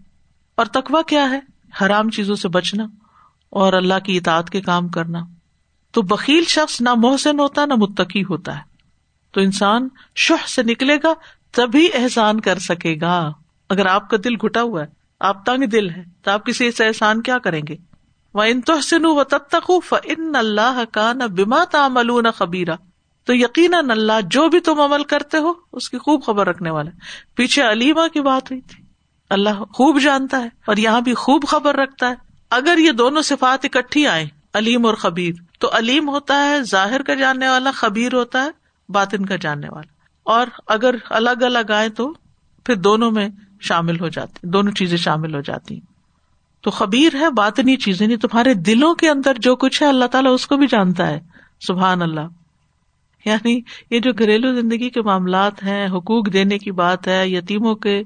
[0.55, 1.41] اور تقوا کیا ہے؟
[1.81, 2.85] حرام چیزوں سے بچنا
[3.51, 5.21] اور اللہ کی اطاعت کے کام کرنا۔
[5.91, 8.63] تو بکیل شخص نہ محسن ہوتا، نہ متقی ہوتا ہے۔
[9.31, 11.13] تو انسان شہ سے نکلے گا،
[11.51, 13.33] تبھی احسان کر سکے گا۔
[13.69, 16.87] اگر آپ کا دل گٹا ہوا ہے آپ تنگ دل ہے تو آپ کسی سے
[16.87, 17.77] احسان کیا کریں گے؟
[18.35, 19.73] وہ ان تحسن و تب تک
[20.05, 22.77] ان اللہ کا نہ بیما تامل نہ خبیرہ
[23.25, 26.91] تو یقیناً اللہ جو بھی تم عمل کرتے ہو، اس کی خوب خبر رکھنے والے
[27.35, 28.85] پیچھے علیما کی بات ہوئی تھی۔
[29.31, 32.15] اللہ خوب جانتا ہے اور یہاں بھی خوب خبر رکھتا ہے۔
[32.51, 37.15] اگر یہ دونوں صفات اکٹھی آئے علیم اور خبیر، تو علیم ہوتا ہے، ظاہر کا
[37.15, 38.51] جاننے والا، خبیر ہوتا ہے،
[38.89, 42.13] باطن کا جاننے والا۔ اور اگر الگ الگ آئے تو
[42.65, 43.29] پھر دونوں میں
[43.61, 45.81] شامل ہو جاتی دونوں چیزیں شامل ہو جاتی
[46.61, 50.35] تو خبیر ہے، باطنی چیزیں نہیں، تمہارے دلوں کے اندر جو کچھ ہے، اللہ تعالیٰ
[50.35, 51.21] اس کو بھی جانتا ہے۔
[51.61, 52.21] سبحان اللہ۔
[53.25, 58.03] یعنی یہ جو گھریلو زندگی کے معاملات ہیں، حقوق دینے کی بات ہے، یتیموں کے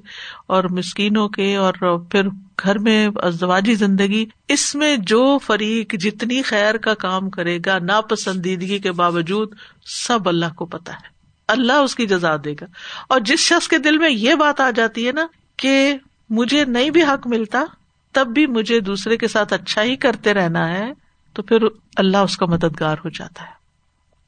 [0.47, 2.29] اور مسکینوں کے اور پھر
[2.63, 8.79] گھر میں ازدواجی زندگی، اس میں جو فریق جتنی خیر کا کام کرے گا، ناپسندیدگی
[8.79, 9.55] کے باوجود
[9.87, 11.15] سب اللہ کو پتا ہے۔
[11.49, 12.65] اللہ اس کی جزا دے گا۔
[13.09, 15.95] اور جس شخص کے دل میں یہ بات آ جاتی ہے نا کہ
[16.31, 17.65] مجھے نہیں بھی حق ملتا،
[18.13, 20.93] تب بھی مجھے دوسرے کے ساتھ اچھا ہی کرتے رہنا ہے،
[21.33, 21.59] تو پھر
[21.97, 23.55] اللہ اس کا مددگار ہو جاتا ہے۔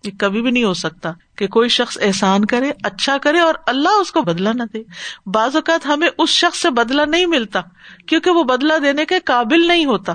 [0.04, 3.88] یہ کبھی بھی نہیں ہو سکتا کہ کوئی شخص احسان کرے اچھا کرے اور اللہ
[3.88, 4.82] اس کو بدلا نہ دے۔
[5.26, 7.60] بعض اوقات ہمیں اس شخص سے بدلا نہیں ملتا،
[8.06, 10.12] کیونکہ وہ بدلا دینے کے قابل نہیں ہوتا۔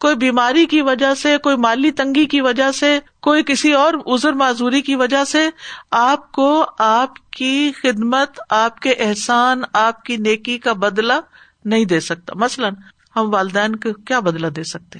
[0.00, 4.32] کوئی بیماری کی وجہ سے، کوئی مالی تنگی کی وجہ سے، کوئی کسی اور ازر
[4.32, 5.50] معذوری کی وجہ سے
[5.90, 11.20] آپ کو آپ کی خدمت، آپ کے احسان، آپ کی نیکی کا بدلا
[11.64, 12.74] نہیں دے سکتا۔ مثلاً
[13.16, 14.98] ہم والدین کو کیا بدلا دے سکتے؟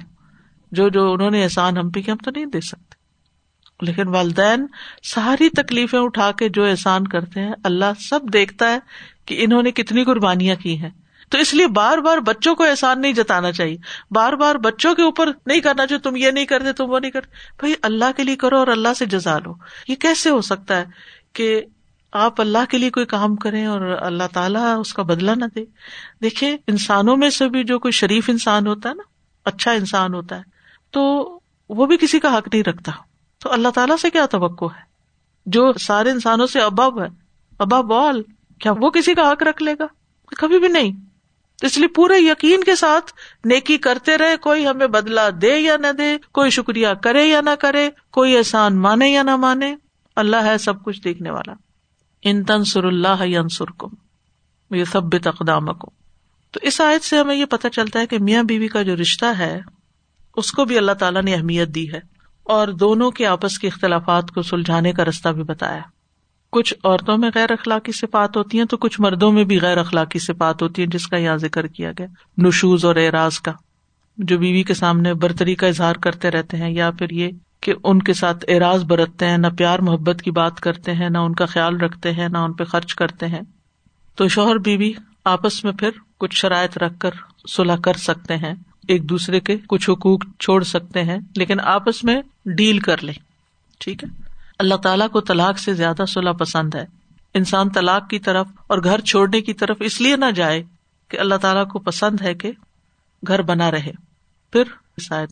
[0.72, 2.98] جو جو انہوں نے احسان ہم پہ کیا، ہم تو نہیں دے سکتے۔
[3.80, 4.66] لیکن والدین
[5.02, 8.78] ساری تکلیفیں اٹھا کے جو احسان کرتے ہیں، اللہ سب دیکھتا ہے
[9.26, 10.90] کہ انہوں نے کتنی قربانیاں کی ہیں۔
[11.31, 13.77] تو اس لیے بار بار بچوں کو احسان نہیں جتانا چاہیے۔
[14.11, 17.11] بار بار بچوں کے اوپر نہیں کرنا چاہیے، تم یہ نہیں کرتے، تم وہ نہیں
[17.11, 19.55] کرتے۔ بھائی، اللہ کے لیے کرو اور اللہ سے جزا لو۔
[19.88, 20.85] یہ کیسے ہو سکتا ہے
[21.33, 21.62] کہ
[22.12, 25.64] آپ اللہ کے لیے کوئی کام کریں اور اللہ تعالیٰ اس کا بدلا نہ دے؟
[26.23, 29.03] دیکھیے انسانوں میں سے بھی جو کوئی شریف انسان ہوتا ہے نا
[29.45, 30.43] اچھا انسان ہوتا ہے،
[30.91, 31.25] تو
[31.69, 32.93] وہ بھی کسی کا حق نہیں رکھتا۔
[33.43, 34.83] تو اللہ تعالیٰ سے کیا توقع ہے؟
[35.47, 37.09] جو سارے انسانوں سے ابب ہے
[37.59, 38.23] ابا بال،
[38.59, 39.87] کیا وہ کسی کا حق رکھ لے گا؟
[40.27, 41.08] کبھی بھی نہیں۔
[41.62, 43.12] اس لیے پورے یقین کے ساتھ
[43.44, 47.51] نیکی کرتے رہے، کوئی ہمیں بدلا دے یا نہ دے، کوئی شکریہ کرے یا نہ
[47.61, 49.77] کرے، کوئی احسان مانے یا نہ مانے،
[50.16, 51.53] اللہ ہے سب کچھ دیکھنے والا۔
[52.23, 53.88] ان تنسر اللہ انسر کم
[54.77, 55.90] یہ سب تقدام کو
[56.51, 59.25] تو اس آیت سے ہمیں یہ پتا چلتا ہے کہ میاں بیوی کا جو رشتہ
[59.25, 59.61] ہے،
[60.37, 62.01] اس کو بھی اللہ تعالیٰ نے اہمیت دی ہے
[62.44, 65.81] اور دونوں کے آپس کے اختلافات کو سلجھانے کا رستہ بھی بتایا۔
[66.50, 70.18] کچھ عورتوں میں غیر اخلاقی صفات ہوتی ہیں تو کچھ مردوں میں بھی غیر اخلاقی
[70.18, 72.06] صفات ہوتی ہیں، جس کا یہاں ذکر کیا گیا۔
[72.38, 73.52] نشوز اور اعراض کا،
[74.18, 77.28] جو بیوی کے سامنے برتری کا اظہار کرتے رہتے ہیں، یا پھر یہ
[77.61, 81.18] کہ ان کے ساتھ اعراض برتتے ہیں، نہ پیار محبت کی بات کرتے ہیں، نہ
[81.18, 83.40] ان کا خیال رکھتے ہیں، نہ ان پہ خرچ کرتے ہیں۔
[84.14, 84.92] تو شوہر بیوی
[85.24, 87.11] آپس میں پھر کچھ شرائط رکھ کر
[87.48, 88.54] صلاح کر سکتے ہیں،
[88.88, 93.14] ایک دوسرے کے کچھ حقوق چھوڑ سکتے ہیں، لیکن آپس میں ڈیل کر لیں۔
[93.78, 94.28] ٹھیک ہے؟
[94.59, 96.85] اللہ تعالیٰ کو طلاق سے زیادہ صلاح پسند ہے۔
[97.35, 100.62] انسان طلاق کی طرف اور گھر چھوڑنے کی طرف اس لیے نہ جائے
[101.09, 102.53] کہ اللہ تعالیٰ کو پسند ہے کہ
[103.27, 103.92] گھر بنا رہے۔
[104.53, 104.62] پھر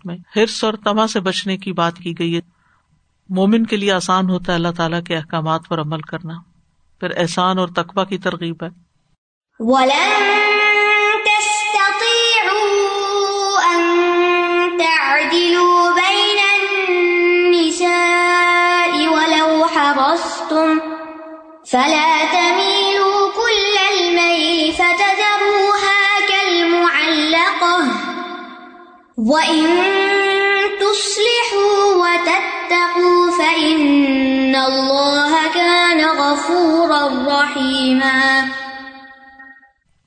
[0.05, 2.41] میں ہرس اور تما سے بچنے کی بات کی گئی ہے۔
[3.29, 6.35] مومن کے لیے آسان ہوتا ہے اللہ تعالیٰ کے احکامات پر عمل کرنا۔
[7.01, 8.69] پھر احسان اور تقبہ کی ترغیب ہے۔
[21.71, 25.99] فلا تميلوا كل الميل فتذروها
[26.29, 27.87] كالمعلقة.
[29.17, 29.67] وإن
[30.81, 38.47] تصلحوا وتتقوا فإن الله كان غفورا رحيما.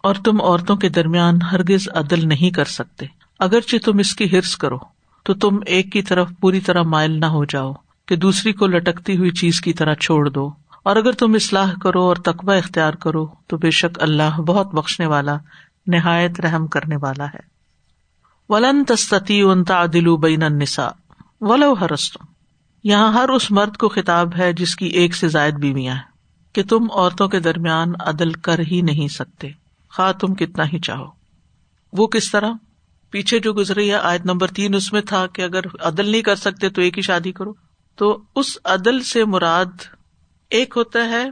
[0.03, 3.05] اور تم عورتوں کے درمیان ہرگز عدل نہیں کر سکتے۔
[3.39, 4.77] اگرچہ تم اس کی ہرس کرو،
[5.23, 7.73] تو تم ایک کی طرف پوری طرح مائل نہ ہو جاؤ
[8.07, 12.01] کہ دوسری کو لٹکتی ہوئی چیز کی طرح چھوڑ دو۔ اور اگر تم اصلاح کرو
[12.01, 15.37] اور تقبہ اختیار کرو، تو بے شک اللہ بہت بخشنے والا،
[15.87, 17.49] نہایت رحم کرنے والا ہے۔
[18.49, 22.25] ولن تستی ان تعدل بین النساء، ولو ہرستم
[22.83, 26.01] یہاں ہر اس مرد کو خطاب ہے جس کی ایک سے زائد بیویاں ہیں،
[26.53, 29.51] کہ تم عورتوں کے درمیان عدل کر ہی نہیں سکتے۔
[29.91, 31.05] خواہ تم کتنا ہی چاہو۔
[31.93, 32.51] وہ کس طرح؟
[33.11, 36.35] پیچھے جو گزری ہے، آیت نمبر تین، اس میں تھا کہ اگر عدل نہیں کر
[36.35, 37.53] سکتے تو ایک ہی شادی کرو۔
[37.95, 39.98] تو اس عدل سے مراد
[40.49, 41.25] ایک ہوتا ہے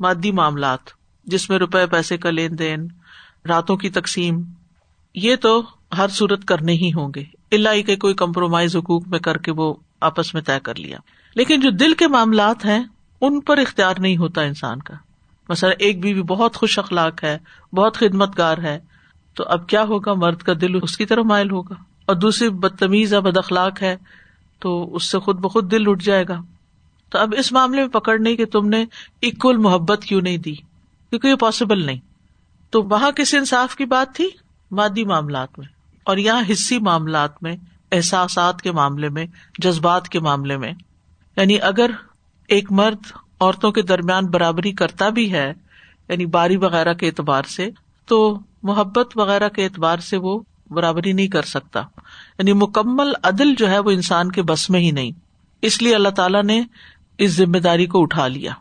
[0.00, 0.78] مادی معاملات،
[1.24, 2.88] جس میں روپے، پیسے کا لین دین،
[3.48, 4.42] راتوں کی تقسیم۔
[5.14, 5.62] یہ تو
[5.96, 9.74] ہر صورت کرنے ہی ہوں گے۔ اللہ کے کوئی کمپرومائز حقوق میں کر کے وہ
[10.00, 10.98] آپس میں طے کر لیا۔
[11.34, 12.84] لیکن جو دل کے معاملات ہیں،
[13.20, 14.94] ان پر اختیار نہیں ہوتا انسان کا۔
[15.48, 17.38] مثلا ایک بیوی بہت خوش اخلاق ہے،
[17.72, 18.78] بہت خدمت گار ہے،
[19.34, 21.74] تو اب کیا ہوگا؟ مرد کا دل اس کی طرف مائل ہوگا۔
[22.06, 23.96] اور دوسری بدتمیز یا بد اخلاق ہے،
[24.58, 26.40] تو اس سے خود بخود دل اٹھ جائے گا۔
[27.12, 28.84] تو اب اس معاملے میں پکڑ نہیں کہ تم نے
[29.22, 31.98] اکول محبت کیوں نہیں دی؟ کیونکہ یہ پاسبل نہیں۔
[32.70, 34.28] تو وہاں کس انصاف کی بات تھی؟
[34.70, 35.66] مادی معاملات میں۔
[36.04, 37.56] اور یہاں حصی معاملات میں،
[37.92, 39.26] احساسات کے معاملے میں،
[39.58, 40.72] جذبات کے معاملے میں۔
[41.36, 41.90] یعنی اگر
[42.48, 45.52] ایک مرد عورتوں کے درمیان برابری کرتا بھی ہے
[46.08, 47.70] یعنی باری وغیرہ کے اعتبار سے،
[48.06, 51.80] تو محبت وغیرہ کے اعتبار سے وہ برابری نہیں کر سکتا۔
[52.38, 55.10] یعنی مکمل عدل جو ہے وہ انسان کے بس میں ہی نہیں۔
[55.62, 56.62] اس لیے اللہ تعالیٰ نے
[57.18, 58.52] اس ذمہ داری کو اٹھا لیا۔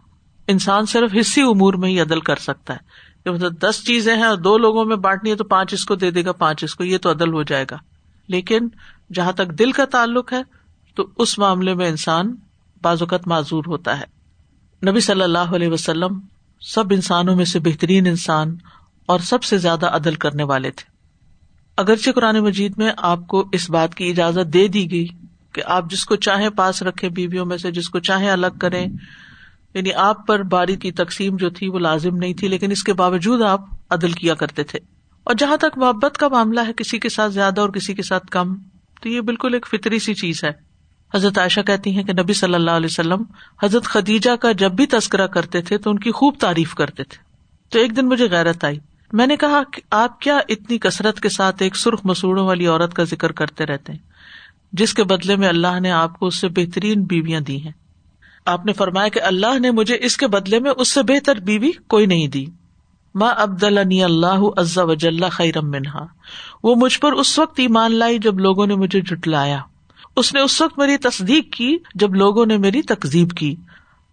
[0.47, 2.91] انسان صرف حصی امور میں ہی عدل کر سکتا ہے۔
[3.29, 6.11] مطلب دس چیزیں ہیں اور دو لوگوں میں بانٹنی ہے تو پانچ اس کو دے
[6.11, 7.77] دے گا، پانچ اس کو، یہ تو عدل ہو جائے گا۔
[8.27, 8.67] لیکن
[9.13, 10.43] جہاں تک دل کا تعلق ہے،
[10.95, 12.35] تو اس معاملے میں انسان
[12.81, 14.05] بازوقت معذور ہوتا ہے۔
[14.91, 16.19] نبی صلی اللہ علیہ وسلم
[16.61, 18.55] سب انسانوں میں سے بہترین انسان
[19.05, 20.91] اور سب سے زیادہ عدل کرنے والے تھے۔
[21.77, 25.07] اگرچہ قرآن مجید میں آپ کو اس بات کی اجازت دے دی گئی
[25.53, 28.87] کہ آپ جس کو چاہیں پاس رکھے بیویوں میں سے، جس کو چاہیں الگ کریں۔
[29.73, 32.93] یعنی آپ پر باری کی تقسیم جو تھی وہ لازم نہیں تھی، لیکن اس کے
[32.93, 34.79] باوجود آپ عدل کیا کرتے تھے۔
[35.23, 38.27] اور جہاں تک محبت کا معاملہ ہے، کسی کے ساتھ زیادہ اور کسی کے ساتھ
[38.27, 38.55] کم،
[39.01, 40.51] تو یہ بالکل ایک فطری سی چیز ہے۔
[41.13, 43.23] حضرت عائشہ کہتی ہیں کہ نبی صلی اللہ علیہ وسلم
[43.63, 47.17] حضرت خدیجہ کا جب بھی تذکرہ کرتے تھے تو ان کی خوب تعریف کرتے تھے۔
[47.69, 48.79] تو ایک دن مجھے غیرت آئی۔
[49.13, 52.93] میں نے کہا کہ آپ کیا اتنی کثرت کے ساتھ ایک سرخ مسوڑوں والی عورت
[52.93, 53.99] کا ذکر کرتے رہتے ہیں؟
[54.73, 57.71] جس کے بدلے میں اللہ نے آپ کو اس سے بہترین بیویاں دی ہیں۔
[58.45, 61.71] آپ نے فرمایا کہ اللہ نے مجھے اس کے بدلے میں اس سے بہتر بیوی
[61.71, 62.45] کوئی نہیں دی۔
[63.15, 66.05] ماں عبد اللہ اللہ عزا وجاللہ خیرم منہا۔
[66.63, 69.59] وہ مجھ پر اس وقت ایمان لائی جب لوگوں نے مجھے جٹلایا
[70.15, 73.55] اس نے اس وقت میری تصدیق کی جب لوگوں نے میری تقزیب کی۔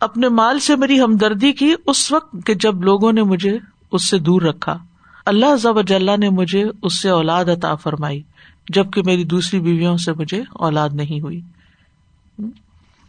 [0.00, 3.58] اپنے مال سے میری ہمدردی کی اس وقت کہ جب لوگوں نے مجھے
[3.92, 4.78] اس سے دور رکھا۔
[5.26, 5.80] اللہ ضب
[6.18, 8.22] نے مجھے اس سے اولاد عطا فرمائی۔
[8.68, 11.40] جبکہ میری دوسری بیویوں سے مجھے اولاد نہیں ہوئی۔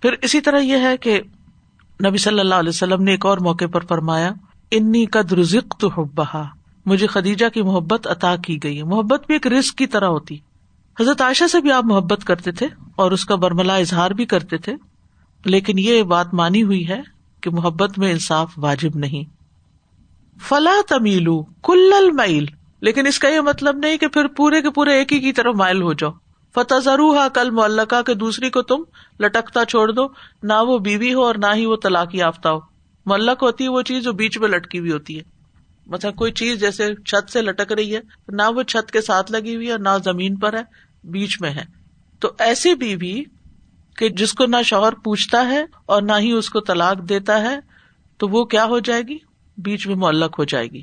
[0.02, 1.22] پھر اسی طرح یہ ہے کہ
[2.06, 4.32] نبی صلی اللہ علیہ وسلم نے ایک اور موقع پر فرمایا،
[4.72, 6.48] انی قد رزق تو بہا
[6.86, 10.38] مجھے خدیجہ کی محبت عطا کی گئی محبت بھی ایک رسک کی طرح ہوتی۔
[11.00, 14.58] حضرت عائشہ سے بھی آپ محبت کرتے تھے اور اس کا برملا اظہار بھی کرتے
[14.58, 14.76] تھے۔
[15.46, 17.02] لیکن یہ بات مانی ہوئی ہے
[17.42, 19.24] کہ محبت میں انصاف واجب نہیں۔
[20.42, 22.46] فلاں تمیلو کل میل
[22.82, 25.56] لیکن اس کا یہ مطلب نہیں کہ پھر پورے کے پورے ایک ہی کی طرف
[25.56, 26.12] مائل ہو جاؤ۔
[26.56, 28.84] فتح ضرور کل معلقہ کے دوسری کو تم
[29.20, 30.08] لٹکتا چھوڑ دو،
[30.44, 32.60] نہ وہ بیوی ہو اور نہ ہی وہ طلاق یافتہ ہو۔
[33.06, 35.24] معلق ہوتی ہے وہ چیز جو بیچ میں لٹکی ہوئی ہوتی ہے۔
[35.88, 39.56] مطلب کوئی چیز جیسے چھت سے لٹک رہی ہے، نہ وہ چھت کے ساتھ لگی
[39.56, 40.64] ہوئی ہے نہ زمین پر ہے،
[41.04, 41.64] بیچ میں ہے۔
[42.20, 43.24] تو ایسی بیوی
[43.96, 47.60] کہ جس کو نہ شوہر پوچھتا ہے اور نہ ہی اس کو طلاق دیتا ہے،
[48.18, 49.18] تو وہ کیا ہو جائے گی؟
[49.58, 50.82] بیچ میں معلق ہو جائے گی۔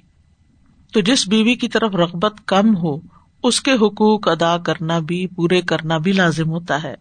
[0.96, 2.96] تو جس بیوی کی طرف رغبت کم ہو،
[3.42, 6.94] اس کے حقوق ادا کرنا بھی، پورے کرنا بھی لازم ہوتا ہے۔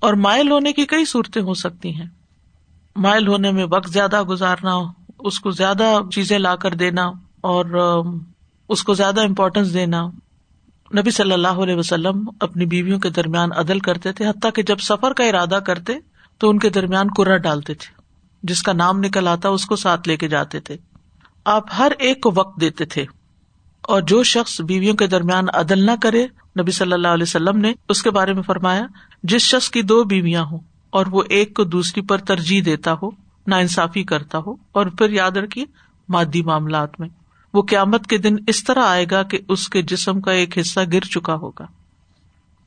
[0.00, 2.06] اور مائل ہونے کی کئی صورتیں ہو سکتی ہیں۔
[2.96, 4.76] مائل ہونے میں وقت زیادہ گزارنا،
[5.18, 8.02] اس کو زیادہ چیزیں لا کر دینا اور
[8.68, 10.06] اس کو زیادہ امپورٹینس دینا۔
[10.98, 14.78] نبی صلی اللہ علیہ وسلم اپنی بیویوں کے درمیان عدل کرتے تھے، حتیٰ کہ جب
[14.78, 15.92] سفر کا ارادہ کرتے
[16.38, 18.02] تو ان کے درمیان کرا ڈالتے تھے،
[18.42, 20.76] جس کا نام نکل آتا، اس کو ساتھ لے کے جاتے تھے۔
[21.44, 23.04] آپ ہر ایک کو وقت دیتے تھے۔
[23.82, 26.26] اور جو شخص بیویوں کے درمیان عدل نہ کرے،
[26.60, 28.86] نبی صلی اللہ علیہ وسلم نے اس کے بارے میں فرمایا،
[29.22, 30.58] جس شخص کی دو بیویاں ہوں
[30.90, 33.10] اور وہ ایک کو دوسری پر ترجیح دیتا ہو،
[33.46, 35.64] نا انصافی کرتا ہو اور پھر یاد رکھیے
[36.08, 37.08] مادی معاملات میں،
[37.54, 40.80] وہ قیامت کے دن اس طرح آئے گا کہ اس کے جسم کا ایک حصہ
[40.92, 41.66] گر چکا ہوگا۔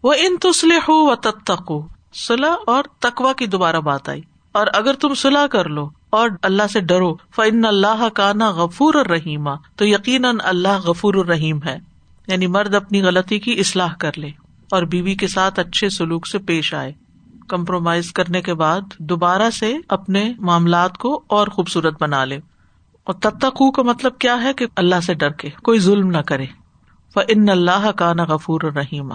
[0.03, 1.73] وہ ان تسلح ہو و تک
[2.13, 6.63] سلح اور تکوا کی دوبارہ بات آئی۔ اور اگر تم سلاح کر لو اور اللہ
[6.73, 11.77] سے ڈرو۔ فن اللہ کا نا غفور الرحیمہ تو یقیناً اللہ غفور الرحیم ہے۔
[12.27, 14.27] یعنی مرد اپنی غلطی کی اصلاح کر لے
[14.71, 16.91] اور بیوی کے ساتھ اچھے سلوک سے پیش آئے۔
[17.47, 22.39] کمپرومائز کرنے کے بعد دوبارہ سے اپنے معاملات کو اور خوبصورت بنا لے۔
[23.03, 26.45] اور تتقو کا مطلب کیا ہے کہ اللہ سے ڈر کے، کوئی ظلم نہ کرے۔
[27.15, 29.13] ان اللہ کا نا غفور رحیمہ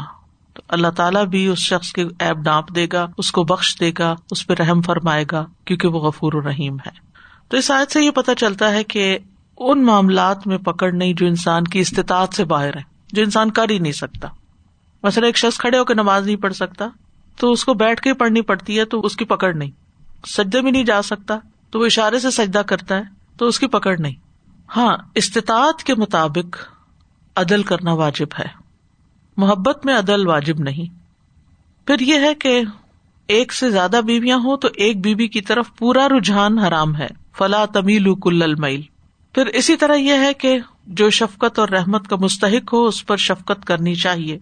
[0.69, 4.15] اللہ تعالیٰ بھی اس شخص کے ایپ ڈانپ دے گا، اس کو بخش دے گا،
[4.31, 7.11] اس پہ رحم فرمائے گا، کیونکہ وہ غفور الرحیم ہے۔
[7.49, 9.19] تو اس آیت سے یہ پتا چلتا ہے کہ
[9.59, 13.71] ان معاملات میں پکڑ نہیں جو انسان کی استطاعت سے باہر ہے جو انسان کر
[13.71, 14.29] ہی نہیں سکتا۔
[15.03, 16.89] مثلا ایک شخص کھڑے ہو کے نماز نہیں پڑھ سکتا،
[17.37, 19.71] تو اس کو بیٹھ کے پڑھنی پڑتی ہے تو اس کی پکڑ نہیں۔
[20.27, 21.39] سجدے میں نہیں جا سکتا،
[21.71, 23.03] تو وہ اشارے سے سجدہ کرتا ہے
[23.39, 24.15] تو اس کی پکڑ نہیں۔
[24.77, 26.57] ہاں استطاعت کے مطابق
[27.37, 28.60] عدل کرنا واجب ہے۔
[29.41, 30.95] محبت میں عدل واجب نہیں۔
[31.87, 32.63] پھر یہ ہے کہ
[33.27, 37.07] ایک سے زیادہ بیویاں ہوں تو ایک بیوی کی طرف پورا رجحان حرام ہے۔
[37.39, 38.83] فلا تمیل کل المیل۔
[39.35, 43.17] پھر اسی طرح یہ ہے کہ جو شفقت اور رحمت کا مستحق ہو، اس پر
[43.17, 44.39] شفقت کرنی چاہیے۔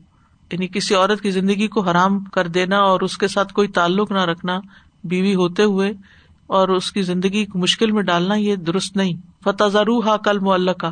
[0.52, 4.12] یعنی کسی عورت کی زندگی کو حرام کر دینا اور اس کے ساتھ کوئی تعلق
[4.12, 4.60] نہ رکھنا
[5.04, 5.92] بیوی ہوتے ہوئے
[6.46, 9.12] اور اس کی زندگی کو مشکل میں ڈالنا، یہ درست نہیں۔
[9.44, 10.90] فتح ضرور ہا کل کا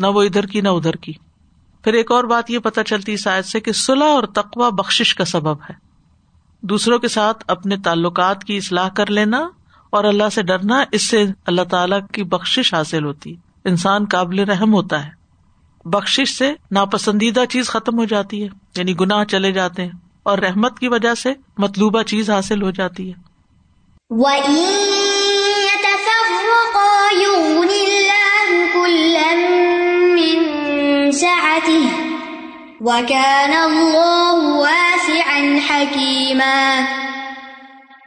[0.00, 1.12] نہ وہ ادھر کی، نہ ادھر کی۔
[1.84, 5.24] پھر ایک اور بات یہ پتہ چلتی شاید سے کہ صلاح اور تقوا بخش کا
[5.24, 5.72] سبب ہے۔
[6.60, 9.48] دوسروں کے ساتھ اپنے تعلقات کی اصلاح کر لینا
[9.90, 14.74] اور اللہ سے ڈرنا، اس سے اللہ تعالی کی بخش حاصل ہوتی۔ انسان قابل رحم
[14.74, 15.10] ہوتا ہے۔
[15.84, 19.92] بخش سے ناپسندیدہ چیز ختم ہو جاتی ہے یعنی گناہ چلے جاتے ہیں
[20.22, 23.14] اور رحمت کی وجہ سے مطلوبہ چیز حاصل ہو جاتی ہے۔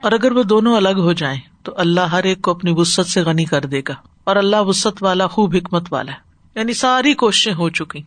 [0.04, 3.22] اور اگر وہ دونوں الگ ہو جائیں، تو اللہ ہر ایک کو اپنی وسط سے
[3.22, 6.18] غنی کر دے گا۔ اور اللہ وسط والا خوب حکمت والا ہے۔
[6.56, 8.02] یعنی ساری کوششیں ہو چکی۔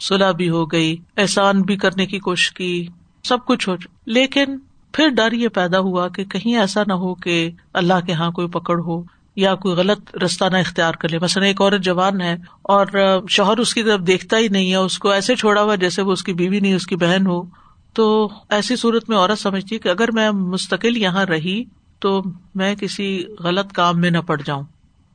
[0.00, 2.86] سلح بھی ہو گئی، احسان بھی کرنے کی کوشش کی،
[3.24, 3.74] سب کچھ ہو
[4.06, 4.58] لیکن
[4.92, 8.48] پھر ڈر یہ پیدا ہوا کہ کہیں ایسا نہ ہو کہ اللہ کے یہاں کوئی
[8.48, 9.02] پکڑ ہو۔
[9.36, 12.86] یا کوئی غلط رستہ نہ اختیار کر لے۔ مثلاً ایک عورت جوان ہے اور
[13.28, 16.12] شوہر اس کی طرف دیکھتا ہی نہیں ہے، اس کو ایسے چھوڑا ہوا جیسے وہ
[16.12, 17.42] اس کی بیوی نہیں، اس کی بہن ہو۔
[17.92, 21.64] تو ایسی صورت میں عورت سمجھتی کہ اگر میں مستقل یہاں رہی
[22.00, 22.22] تو
[22.54, 24.62] میں کسی غلط کام میں نہ پڑ جاؤں۔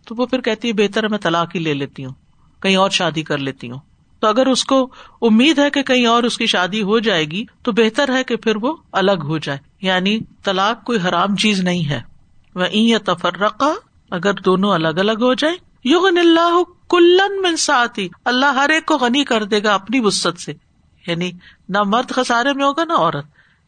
[0.08, 2.14] تو وہ پھر کہتی ہے، بہتر ہے میں طلاق ہی لے لیتی ہوں،
[2.62, 3.80] کہیں اور شادی کر لیتی ہوں۔
[4.20, 4.90] تو اگر اس کو
[5.22, 8.36] امید ہے کہ کہیں اور اس کی شادی ہو جائے گی تو بہتر ہے کہ
[8.36, 12.02] پھر وہ الگ ہو جائے۔ یعنی طلاق کوئی حرام چیز نہیں ہے۔
[12.56, 18.46] وہ یا تفرقہ اگر دونوں الگ الگ ہو جائے یوگن اللہ کلن من ساتھی اللہ
[18.46, 20.54] ہر ایک کو غنی کر دے گا اپنی وسط سے۔
[21.08, 21.32] یعنی
[21.70, 23.26] نہ مرد خسارے میں ہوگا نہ عورت۔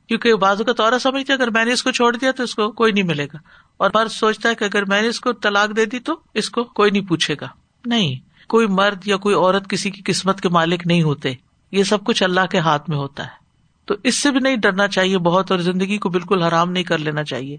[0.07, 2.71] کیونکہ بازو کا عورت سمجھتی اگر میں نے اس کو چھوڑ دیا تو اس کو
[2.71, 3.37] کوئی نہیں ملے گا۔
[3.77, 6.49] اور مرد سوچتا ہے کہ اگر میں نے اس کو طلاق دے دی تو اس
[6.49, 7.47] کو کوئی نہیں پوچھے گا۔
[7.85, 8.15] نہیں،
[8.49, 11.33] کوئی مرد یا کوئی عورت کسی کی قسمت کے مالک نہیں ہوتے۔
[11.71, 13.41] یہ سب کچھ اللہ کے ہاتھ میں ہوتا ہے۔
[13.85, 16.97] تو اس سے بھی نہیں ڈرنا چاہیے، بہت اور زندگی کو بالکل حرام نہیں کر
[16.97, 17.57] لینا چاہیے۔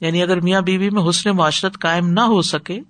[0.00, 2.80] یعنی اگر میاں بیوی میں حسن معاشرت قائم نہ ہو سکے،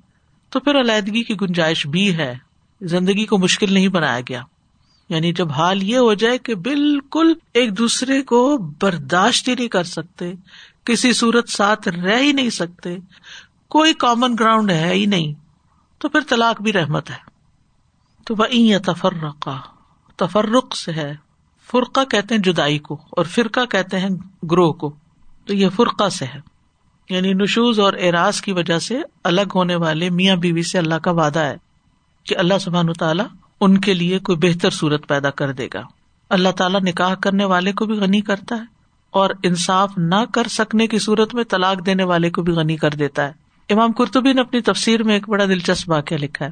[0.51, 2.35] تو پھر علیحدگی کی گنجائش بھی ہے۔
[2.81, 4.43] زندگی کو مشکل نہیں بنایا گیا۔
[5.09, 9.85] یعنی جب حال یہ ہو جائے کہ بالکل ایک دوسرے کو برداشت ہی نہیں کر
[9.85, 10.33] سکتے،
[10.85, 12.97] کسی صورت ساتھ رہ ہی نہیں سکتے،
[13.69, 15.33] کوئی کامن گراؤنڈ ہے ہی نہیں،
[15.99, 17.37] تو پھر طلاق بھی رحمت ہے۔
[18.25, 19.61] تو وہ تفرقہ
[20.17, 21.15] تفرق سے ہے۔
[21.71, 24.11] فرقہ کہتے ہیں جدائی کو اور فرقہ کہتے ہیں
[24.51, 24.95] گروہ کو۔
[25.45, 26.56] تو یہ فرقہ سے ہے۔
[27.11, 31.11] یعنی نشوز اور اراض کی وجہ سے الگ ہونے والے میاں بیوی سے اللہ کا
[31.11, 31.57] وعدہ ہے
[32.25, 33.27] کہ اللہ سبحان تعالیٰ
[33.61, 35.83] ان کے لیے کوئی بہتر صورت پیدا کر دے گا۔
[36.31, 38.65] اللہ تعالیٰ نکاح کرنے والے کو بھی غنی کرتا ہے
[39.11, 42.91] اور انصاف نہ کر سکنے کی صورت میں طلاق دینے والے کو بھی غنی کر
[42.91, 43.33] دیتا ہے۔
[43.71, 46.51] امام کرتبی نے اپنی تفسیر میں ایک بڑا دلچسپ واقعہ لکھا ہے۔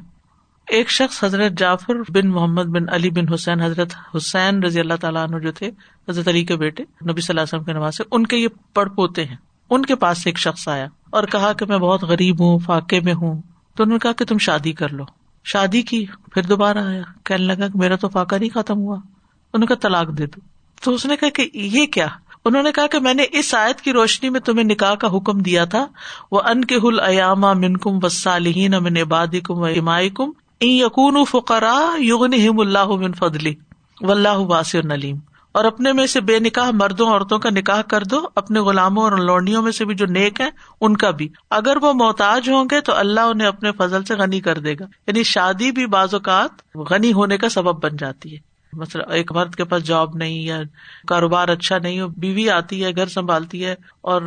[0.67, 5.27] ایک شخص حضرت جعفر بن محمد بن علی بن حسین، حضرت حسین رضی اللہ تعالیٰ
[5.27, 5.71] عنہ جو تھے،
[6.09, 8.47] حضرت علی کے بیٹے، نبی صلی اللہ علیہ وسلم کے نواز سے، ان کے یہ
[8.73, 9.35] پڑ پوتے ہیں۔
[9.69, 13.13] ان کے پاس ایک شخص آیا اور کہا کہ میں بہت غریب ہوں، فاقے میں
[13.13, 13.41] ہوں۔
[13.75, 15.03] تو انہوں نے کہا کہ تم شادی کر لو۔
[15.43, 19.59] شادی کی، پھر دوبارہ آیا۔ کہنے لگا کہ میرا تو فاقہ نہیں ختم ہوا۔ انہوں
[19.59, 20.39] نے کہا طلاق دے دو۔
[20.81, 22.07] تو اس نے کہا کہ یہ کیا؟
[22.45, 25.39] انہوں نے کہا کہ میں نے اس آیت کی روشنی میں تمہیں نکاح کا حکم
[25.39, 25.87] دیا تھا۔
[26.31, 31.25] وہ ان کے ہل ایاما من کم و امن عبادی کم و امائی کم یقون
[31.25, 33.55] فقرا یغن اللہ بن فضلی
[34.01, 35.15] و اللہ واسع نلیم
[35.55, 39.11] اور اپنے میں سے بے نکاح مردوں عورتوں کا نکاح کر دو، اپنے غلاموں اور
[39.11, 40.49] لونڈیوں میں سے بھی جو نیک ہے
[40.81, 44.39] ان کا بھی۔ اگر وہ محتاج ہوں گے تو اللہ انہیں اپنے فضل سے غنی
[44.39, 48.39] کر دے گا۔ یعنی شادی بھی بعض اوقات غنی ہونے کا سبب بن جاتی ہے۔
[48.73, 50.61] مطلب ایک مرد کے پاس جاب نہیں یا
[51.07, 54.21] کاروبار اچھا نہیں ہو بیوی آتی ہے، گھر سنبھالتی ہے اور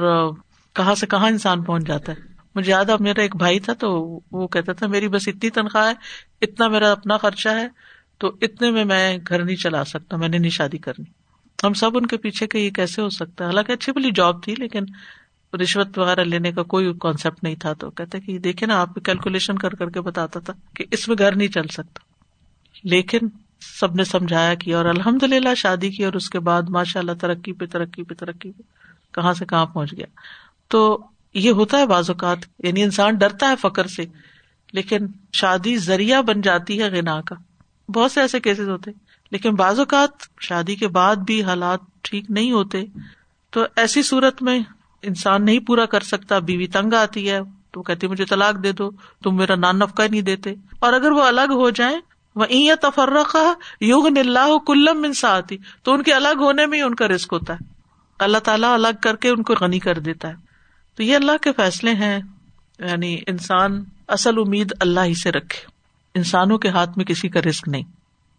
[0.74, 2.16] کہاں سے کہاں انسان پہنچ جاتا ہے۔
[2.54, 5.94] مجھے یاد میرا ایک بھائی تھا تو وہ کہتا تھا، میری بس اتنی تنخواہ ہے،
[6.42, 7.68] اتنا میرا اپنا خرچہ ہے،
[8.18, 11.17] تو اتنے میں میں گھر نہیں چلا سکتا، میں نے نہیں شادی کرنی۔
[11.64, 14.42] ہم سب ان کے پیچھے کہ یہ کیسے ہو سکتا ہے؟ حالانکہ اچھی بلی جاب
[14.42, 14.84] تھی، لیکن
[15.56, 19.58] رشوت وغیرہ لینے کا کوئی کانسیپٹ نہیں تھا، تو کہتے کہ دیکھے نا، آپ کیلکولیشن
[19.58, 22.00] کر کر کے بتاتا تھا کہ اس میں گھر نہیں چل سکتا۔
[22.84, 23.18] لیکن
[23.60, 27.12] سب نے سمجھایا کیا اور الحمد للہ شادی کی اور اس کے بعد ماشاء اللہ
[27.12, 28.62] ترقی پہ ترقی پہ ترقی پہ،
[29.14, 30.06] کہاں سے کہاں پہنچ گیا۔
[30.68, 34.04] تو یہ ہوتا ہے بعض اوقات یعنی انسان ڈرتا ہے فخر سے،
[34.72, 37.34] لیکن شادی ذریعہ بن جاتی ہے غنا کا۔
[37.90, 38.90] بہت سے ایسے کیسز ہوتے
[39.30, 40.10] لیکن بعض اوقات
[40.40, 42.84] شادی کے بعد بھی حالات ٹھیک نہیں ہوتے،
[43.50, 44.60] تو ایسی صورت میں
[45.02, 47.38] انسان نہیں پورا کر سکتا، بیوی تنگ آتی ہے،
[47.70, 48.90] تو کہتی مجھے طلاق دے دو،
[49.22, 51.98] تم میرا نان نفقہ نہیں دیتے۔ اور اگر وہ الگ ہو جائیں
[52.34, 52.44] وہ
[52.82, 57.28] تفرقہ یوگ نلّہ کلم انساتی تو ان کے الگ ہونے میں ہی ان کا رسک
[57.32, 57.64] ہوتا ہے۔
[58.18, 60.34] اللہ تعالیٰ الگ کر کے ان کو غنی کر دیتا ہے۔
[60.96, 62.18] تو یہ اللہ کے فیصلے ہیں
[62.78, 65.66] یعنی انسان اصل امید اللہ ہی سے رکھے۔
[66.14, 67.82] انسانوں کے ہاتھ میں کسی کا رسک نہیں۔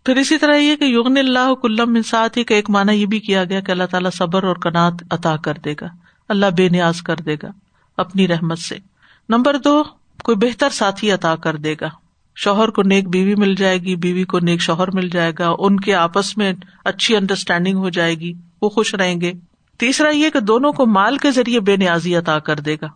[0.09, 3.19] پھر اسی طرح یہ کہ یغن اللہ کلم انسات ہی کا ایک مانا یہ بھی
[3.19, 5.87] کیا گیا کہ اللہ تعالیٰ صبر اور کنات عطا کر دے گا۔
[6.29, 7.47] اللہ بے نیاز کر دے گا
[7.97, 8.77] اپنی رحمت سے۔
[9.29, 9.83] نمبر دو،
[10.23, 11.89] کوئی بہتر ساتھی عطا کر دے گا۔
[12.35, 15.79] شوہر کو نیک بیوی مل جائے گی، بیوی کو نیک شوہر مل جائے گا، ان
[15.79, 16.53] کے آپس میں
[16.85, 19.33] اچھی انڈرسٹینڈنگ ہو جائے گی، وہ خوش رہیں گے۔
[19.79, 22.87] تیسرا یہ کہ دونوں کو مال کے ذریعے بے نیازی عطا کر دے گا۔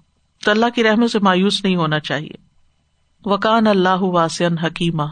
[0.46, 2.36] تو اللہ کی رحمت سے مایوس نہیں ہونا چاہیے۔
[3.26, 5.04] وکان اللہ واسن حکیمہ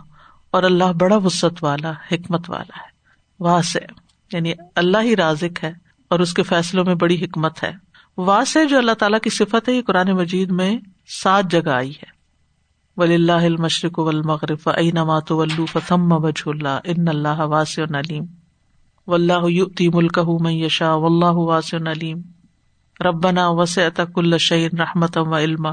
[0.52, 2.90] اور اللہ بڑا وسط والا، حکمت والا ہے۔
[3.40, 3.80] واسع
[4.34, 5.74] یعنی اللہ ہی رازق ہے
[6.10, 7.72] اور اس کے فیصلوں میں بڑی حکمت ہے۔
[8.18, 10.78] واسع جو اللہ تعالیٰ کی صفت ہے، یہ قرآن مجید میں
[11.24, 12.22] سات جگہ آئی ہے۔
[12.98, 18.26] ولی اللہ المشرق والمغرب مغرف ولو فتم وجہ اللہ ان اللہ واسع علیم
[19.08, 22.22] و اللہ یوتی ملک میں یشا و اللہ واسن علیم
[23.02, 25.70] ربنا وسعت کل شعین رحمت و علما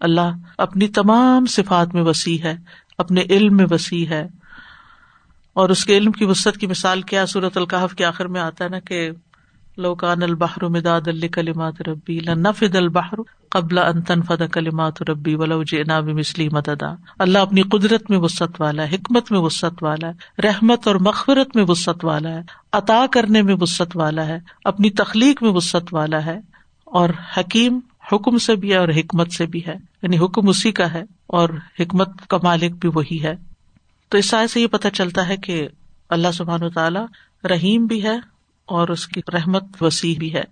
[0.00, 2.56] اللہ اپنی تمام صفات میں وسیع ہے۔
[3.00, 4.28] اپنے علم میں وسیع ہے۔
[5.52, 8.64] اور اس کے علم کی وسط کی مثال کیا صورت القحف کے آخر میں آتا
[8.64, 9.10] ہے نا کہ
[9.76, 11.00] لوکان البحر مداد
[11.32, 13.14] کلمات ربی لنفد البحر
[13.50, 18.82] قبل ان تنفد کلمات ربی ولو جئنا بمثلی مددا۔ اللہ اپنی قدرت میں وسط والا
[18.82, 22.40] ہے، حکمت میں وسط والا ہے، رحمت اور مغفرت میں وسط والا ہے،
[22.72, 26.40] عطا کرنے میں وسط والا ہے، اپنی تخلیق میں وسط والا ہے،
[26.84, 27.80] اور حکیم
[28.12, 31.48] حکم سے بھی ہے اور حکمت سے بھی ہے۔ یعنی حکم اسی کا ہے۔ اور
[31.80, 33.34] حکمت کا مالک بھی وہی ہے۔
[34.08, 35.68] تو اس سائے سے یہ پتہ چلتا ہے کہ
[36.08, 37.06] اللہ سبحان و تعالیٰ
[37.44, 38.16] رحیم بھی ہے
[38.66, 40.42] اور اس کی رحمت وسیع بھی ہے۔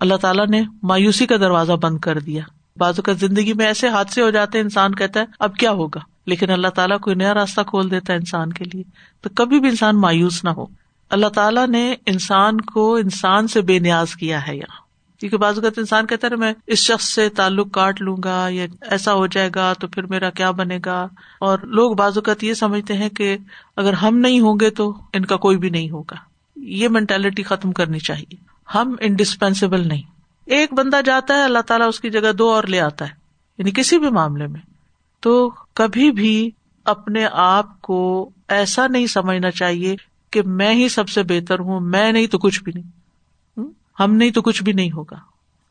[0.00, 2.42] اللہ تعالیٰ نے مایوسی کا دروازہ بند کر دیا۔
[2.76, 6.00] بازو کا زندگی میں ایسے حادثے ہو جاتے ہیں، انسان کہتا ہے، اب کیا ہوگا؟
[6.26, 8.82] لیکن اللہ تعالیٰ کوئی نیا راستہ کھول دیتا ہے انسان کے لیے۔
[9.20, 10.66] تو کبھی بھی انسان مایوس نہ ہو۔
[11.10, 14.87] اللہ تعالیٰ نے انسان کو انسان سے بے نیاز کیا ہے یہاں۔
[15.18, 18.66] کیونکہ بعض اوقات انسان کہتا ہے میں اس شخص سے تعلق کاٹ لوں گا یا
[18.80, 21.08] ایسا ہو جائے گا تو پھر میرا کیا بنے گا؟
[21.40, 23.36] اور لوگ بعض اوقات یہ سمجھتے ہیں کہ
[23.76, 26.16] اگر ہم نہیں ہوں گے تو ان کا کوئی بھی نہیں ہوگا۔
[26.56, 28.34] یہ مینٹلٹی ختم کرنی چاہیے۔
[28.74, 30.02] ہم انڈسپینسیبل نہیں۔
[30.46, 33.14] ایک بندہ جاتا ہے، اللہ تعالیٰ اس کی جگہ دو اور لے آتا ہے
[33.58, 34.60] یعنی کسی بھی معاملے میں۔
[35.20, 36.50] تو کبھی بھی
[36.84, 39.96] اپنے آپ کو ایسا نہیں سمجھنا چاہیے
[40.30, 42.97] کہ میں ہی سب سے بہتر ہوں، میں نہیں تو کچھ بھی نہیں۔
[44.00, 45.16] ہم نہیں تو کچھ بھی نہیں ہوگا۔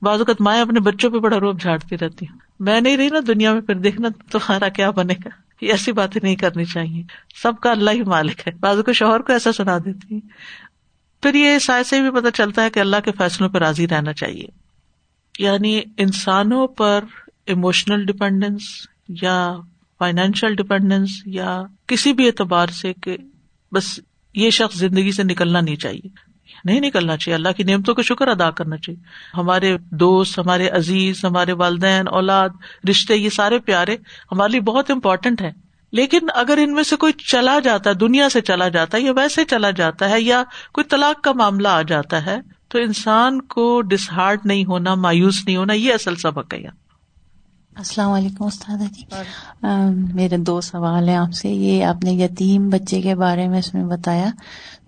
[0.02, 3.20] بعض اوقات مائیں اپنے بچوں پہ بڑا روپ جھاڑتی رہتی ہوں میں نہیں رہی نا
[3.28, 5.30] دنیا میں، پھر دیکھنا تمہارا کیا بنے گا۔
[5.66, 7.04] یہ ایسی باتیں نہیں کرنی چاہیے۔
[7.44, 10.20] سب کا اللہ ہی مالک ہے۔ بعض کو شوہر کو ایسا سنا دیتی
[11.24, 14.14] پھر یہ سائز سے بھی پتا چلتا ہے کہ اللہ کے فیصلوں پہ راضی رہنا
[14.14, 14.46] چاہیے۔
[15.40, 17.04] یعنی انسانوں پر
[17.48, 18.62] اموشنل ڈپینڈینس
[19.10, 19.56] یا
[20.00, 23.18] فائنینشیل ڈپینڈینس یا کسی بھی اعتبار سے کہ
[23.72, 24.00] بس
[24.34, 26.27] یہ شخص زندگی سے نکلنا نہیں چاہیے۔
[26.64, 29.04] نہیں نکلنا چاہیے۔ اللہ کی نعمتوں کا شکر ادا کرنا چاہیے۔
[29.38, 32.50] ہمارے دوست، ہمارے عزیز، ہمارے والدین، اولاد،
[32.90, 33.98] رشتے، یہ سارے پیارے
[34.32, 35.52] ہمارے لیے بہت امپورٹینٹ ہے
[35.92, 39.12] لیکن اگر ان میں سے کوئی چلا جاتا ہے، دنیا سے چلا جاتا ہے یا
[39.12, 40.44] ویسے چلا جاتا ہے یا
[40.74, 42.38] کوئی طلاق کا معاملہ آ جاتا ہے،
[42.68, 46.88] تو انسان کو ڈسہارٹ نہیں ہونا، مایوس نہیں ہونا، یہ اصل سبق ہے۔
[47.76, 49.04] السلام علیکم استاد جی۔
[50.14, 53.74] میرے دو سوال ہیں آپ سے۔ یہ آپ نے یتیم بچے کے بارے میں اس
[53.74, 54.30] میں بتایا۔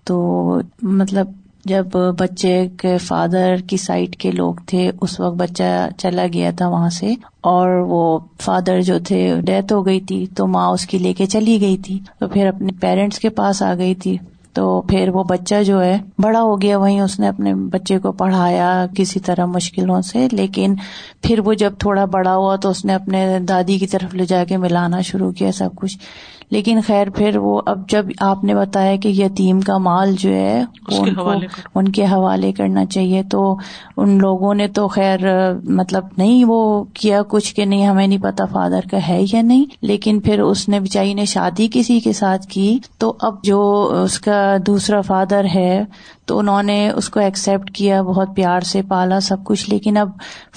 [0.04, 1.26] تو مطلب
[1.64, 1.86] جب
[2.18, 6.90] بچے کے فادر کی سائڈ کے لوگ تھے، اس وقت بچہ چلا گیا تھا وہاں
[6.90, 11.12] سے اور وہ فادر جو تھے، ڈیتھ ہو گئی تھی، تو ماں اس کی لے
[11.12, 14.16] کے چلی گئی تھی۔ تو پھر اپنے پیرنٹس کے پاس آ گئی تھی۔
[14.52, 18.12] تو پھر وہ بچہ جو ہے، بڑا ہو گیا۔ وہیں اس نے اپنے بچے کو
[18.12, 20.74] پڑھایا کسی طرح مشکلوں سے۔ لیکن
[21.22, 24.44] پھر وہ جب تھوڑا بڑا ہوا، تو اس نے اپنے دادی کی طرف لے جا
[24.44, 25.98] کے ملانا شروع کیا سب کچھ۔
[26.50, 30.62] لیکن خیر پھر وہ اب جب آپ نے بتایا کہ یتیم کا مال جو ہے
[31.74, 33.56] ان کے حوالے کرنا چاہیے تو
[33.96, 35.20] ان لوگوں نے تو خیر
[35.64, 39.64] مطلب نہیں وہ کیا کچھ کہ نہیں ہمیں نہیں پتا فادر کا ہے یا نہیں
[39.82, 43.60] لیکن پھر اس نے بچائی نے شادی کسی کے ساتھ کی تو اب جو
[44.04, 45.84] اس کا دوسرا فادر ہے
[46.30, 50.08] تو انہوں نے اس کو ایکسپٹ کیا بہت پیار سے پالا سب کچھ۔ لیکن اب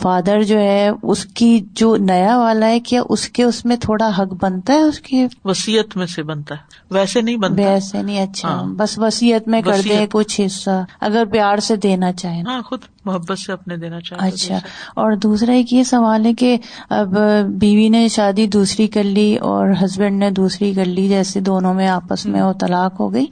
[0.01, 4.07] فادر جو ہے اس کی جو نیا والا ہے کیا اس کے اس میں تھوڑا
[4.07, 6.59] حق بنتا ہے اس کی وسیعت میں سے بنتا ہے۔
[6.91, 11.23] ویسے نہیں بنتا۔ ویسے نہیں اچھا۔ ہاں۔ بس وسیعت میں کر دیں کچھ حصہ۔ اگر
[11.31, 14.57] پیار سے دینا چاہیں۔ ہاں خود محبت سے اپنے دینا چاہیں اچھا
[14.95, 16.57] اور دوسرا ایک یہ سوال ہے کہ
[16.89, 17.17] اب
[17.59, 21.87] بیوی نے شادی دوسری کر لی اور ہسبینڈ نے دوسری کر لی جیسے دونوں میں
[21.87, 23.25] آپس میں وہ طلاق ہو گئی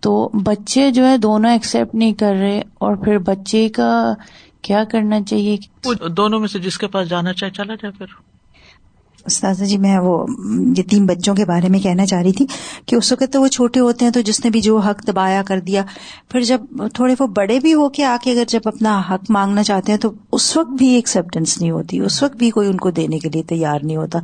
[0.00, 4.14] تو بچے جو ہے دونوں ایکسپٹ نہیں کر رہے اور پھر بچے کا
[4.62, 5.56] کیا کرنا چاہیے؟
[6.08, 8.31] دونوں میں سے جس کے پاس جانا چاہے چلا جائے پھر۔
[9.26, 10.26] استاذہ جی میں وہ
[10.78, 12.46] یتیم بچوں کے بارے میں کہنا چاہ رہی تھی
[12.86, 15.42] کہ اس وقت تو وہ چھوٹے ہوتے ہیں تو جس نے بھی جو حق دبایا
[15.42, 15.82] کر دیا
[16.28, 16.60] پھر جب
[16.94, 19.98] تھوڑے وہ بڑے بھی ہو کے آ کے اگر جب اپنا حق مانگنا چاہتے ہیں
[19.98, 23.28] تو اس وقت بھی ایکسپٹینس نہیں ہوتی اس وقت بھی کوئی ان کو دینے کے
[23.28, 24.18] لیے تیار نہیں ہوتا۔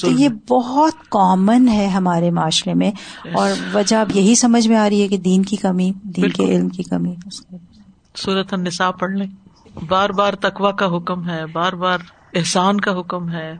[0.00, 2.90] تو یہ بہت کامن ہے ہمارے معاشرے میں
[3.34, 6.44] اور وجہ اب یہی سمجھ میں آ رہی ہے کہ دین کی کمی دین کے
[6.44, 7.14] علم کی کمی۔
[8.16, 9.26] صورت نصاب پڑھ لیں۔
[9.88, 11.98] بار بار تقوا کا حکم ہے بار بار
[12.34, 13.56] احسان کا حکم ہے۔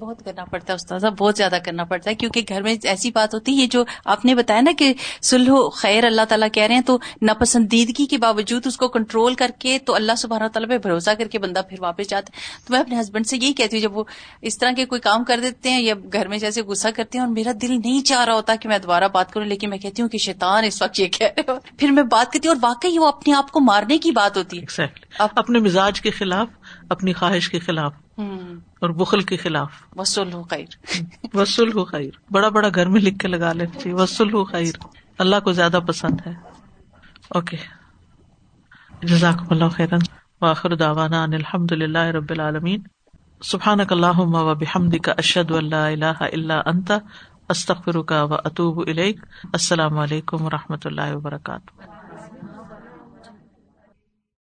[0.00, 3.34] بہت کرنا پڑتا ہے استاذہ بہت زیادہ کرنا پڑتا ہے کیونکہ گھر میں ایسی بات
[3.34, 6.74] ہوتی ہے یہ جو آپ نے بتایا نا کہ سلح خیر اللہ تعالیٰ کہہ رہے
[6.74, 10.78] ہیں تو ناپسندیدگی کے باوجود اس کو کنٹرول کر کے تو اللہ سبحانہ تعالیٰ پہ
[10.78, 13.76] بھروسہ کر کے بندہ پھر واپس جاتا ہے۔ تو میں اپنے ہسبینڈ سے یہی کہتی
[13.76, 14.04] ہوں جب وہ
[14.42, 17.24] اس طرح کے کوئی کام کر دیتے ہیں یا گھر میں جیسے غصہ کرتے ہیں
[17.24, 20.02] اور میرا دل نہیں چاہ رہا ہوتا کہ میں دوبارہ بات کروں لیکن میں کہتی
[20.02, 22.68] ہوں کہ شیطان اس وقت یہ کہہ رہے ہو۔ پھر میں بات کرتی ہوں اور
[22.68, 24.86] واقعی وہ اپنے آپ کو مارنے کی بات ہوتی ہے۔
[25.18, 26.48] اپنے مزاج کے خلاف
[26.88, 27.92] اپنی خواہش کے خلاف۔
[28.80, 30.64] اور بخل کے خلاف۔ وسول ہو خیر۔
[31.34, 34.72] وسول ہو خیر۔ بڑا بڑا گھر میں لکھ کے لگا لینا چاہیے وسول ہو خیر۔
[35.18, 36.32] اللہ کو زیادہ پسند ہے۔
[37.28, 37.56] اوکے۔
[39.02, 39.98] جزاک اللہ خیرن۔
[40.40, 42.80] واخر داوانا الحمد للہ رب العالمین۔
[43.42, 46.92] سبحان اللہ و بحمد کا اشد اللہ اللہ اللہ انت۔
[47.48, 52.01] استخر کا و اطوب السلام علیکم و رحمۃ اللہ وبرکاتہ۔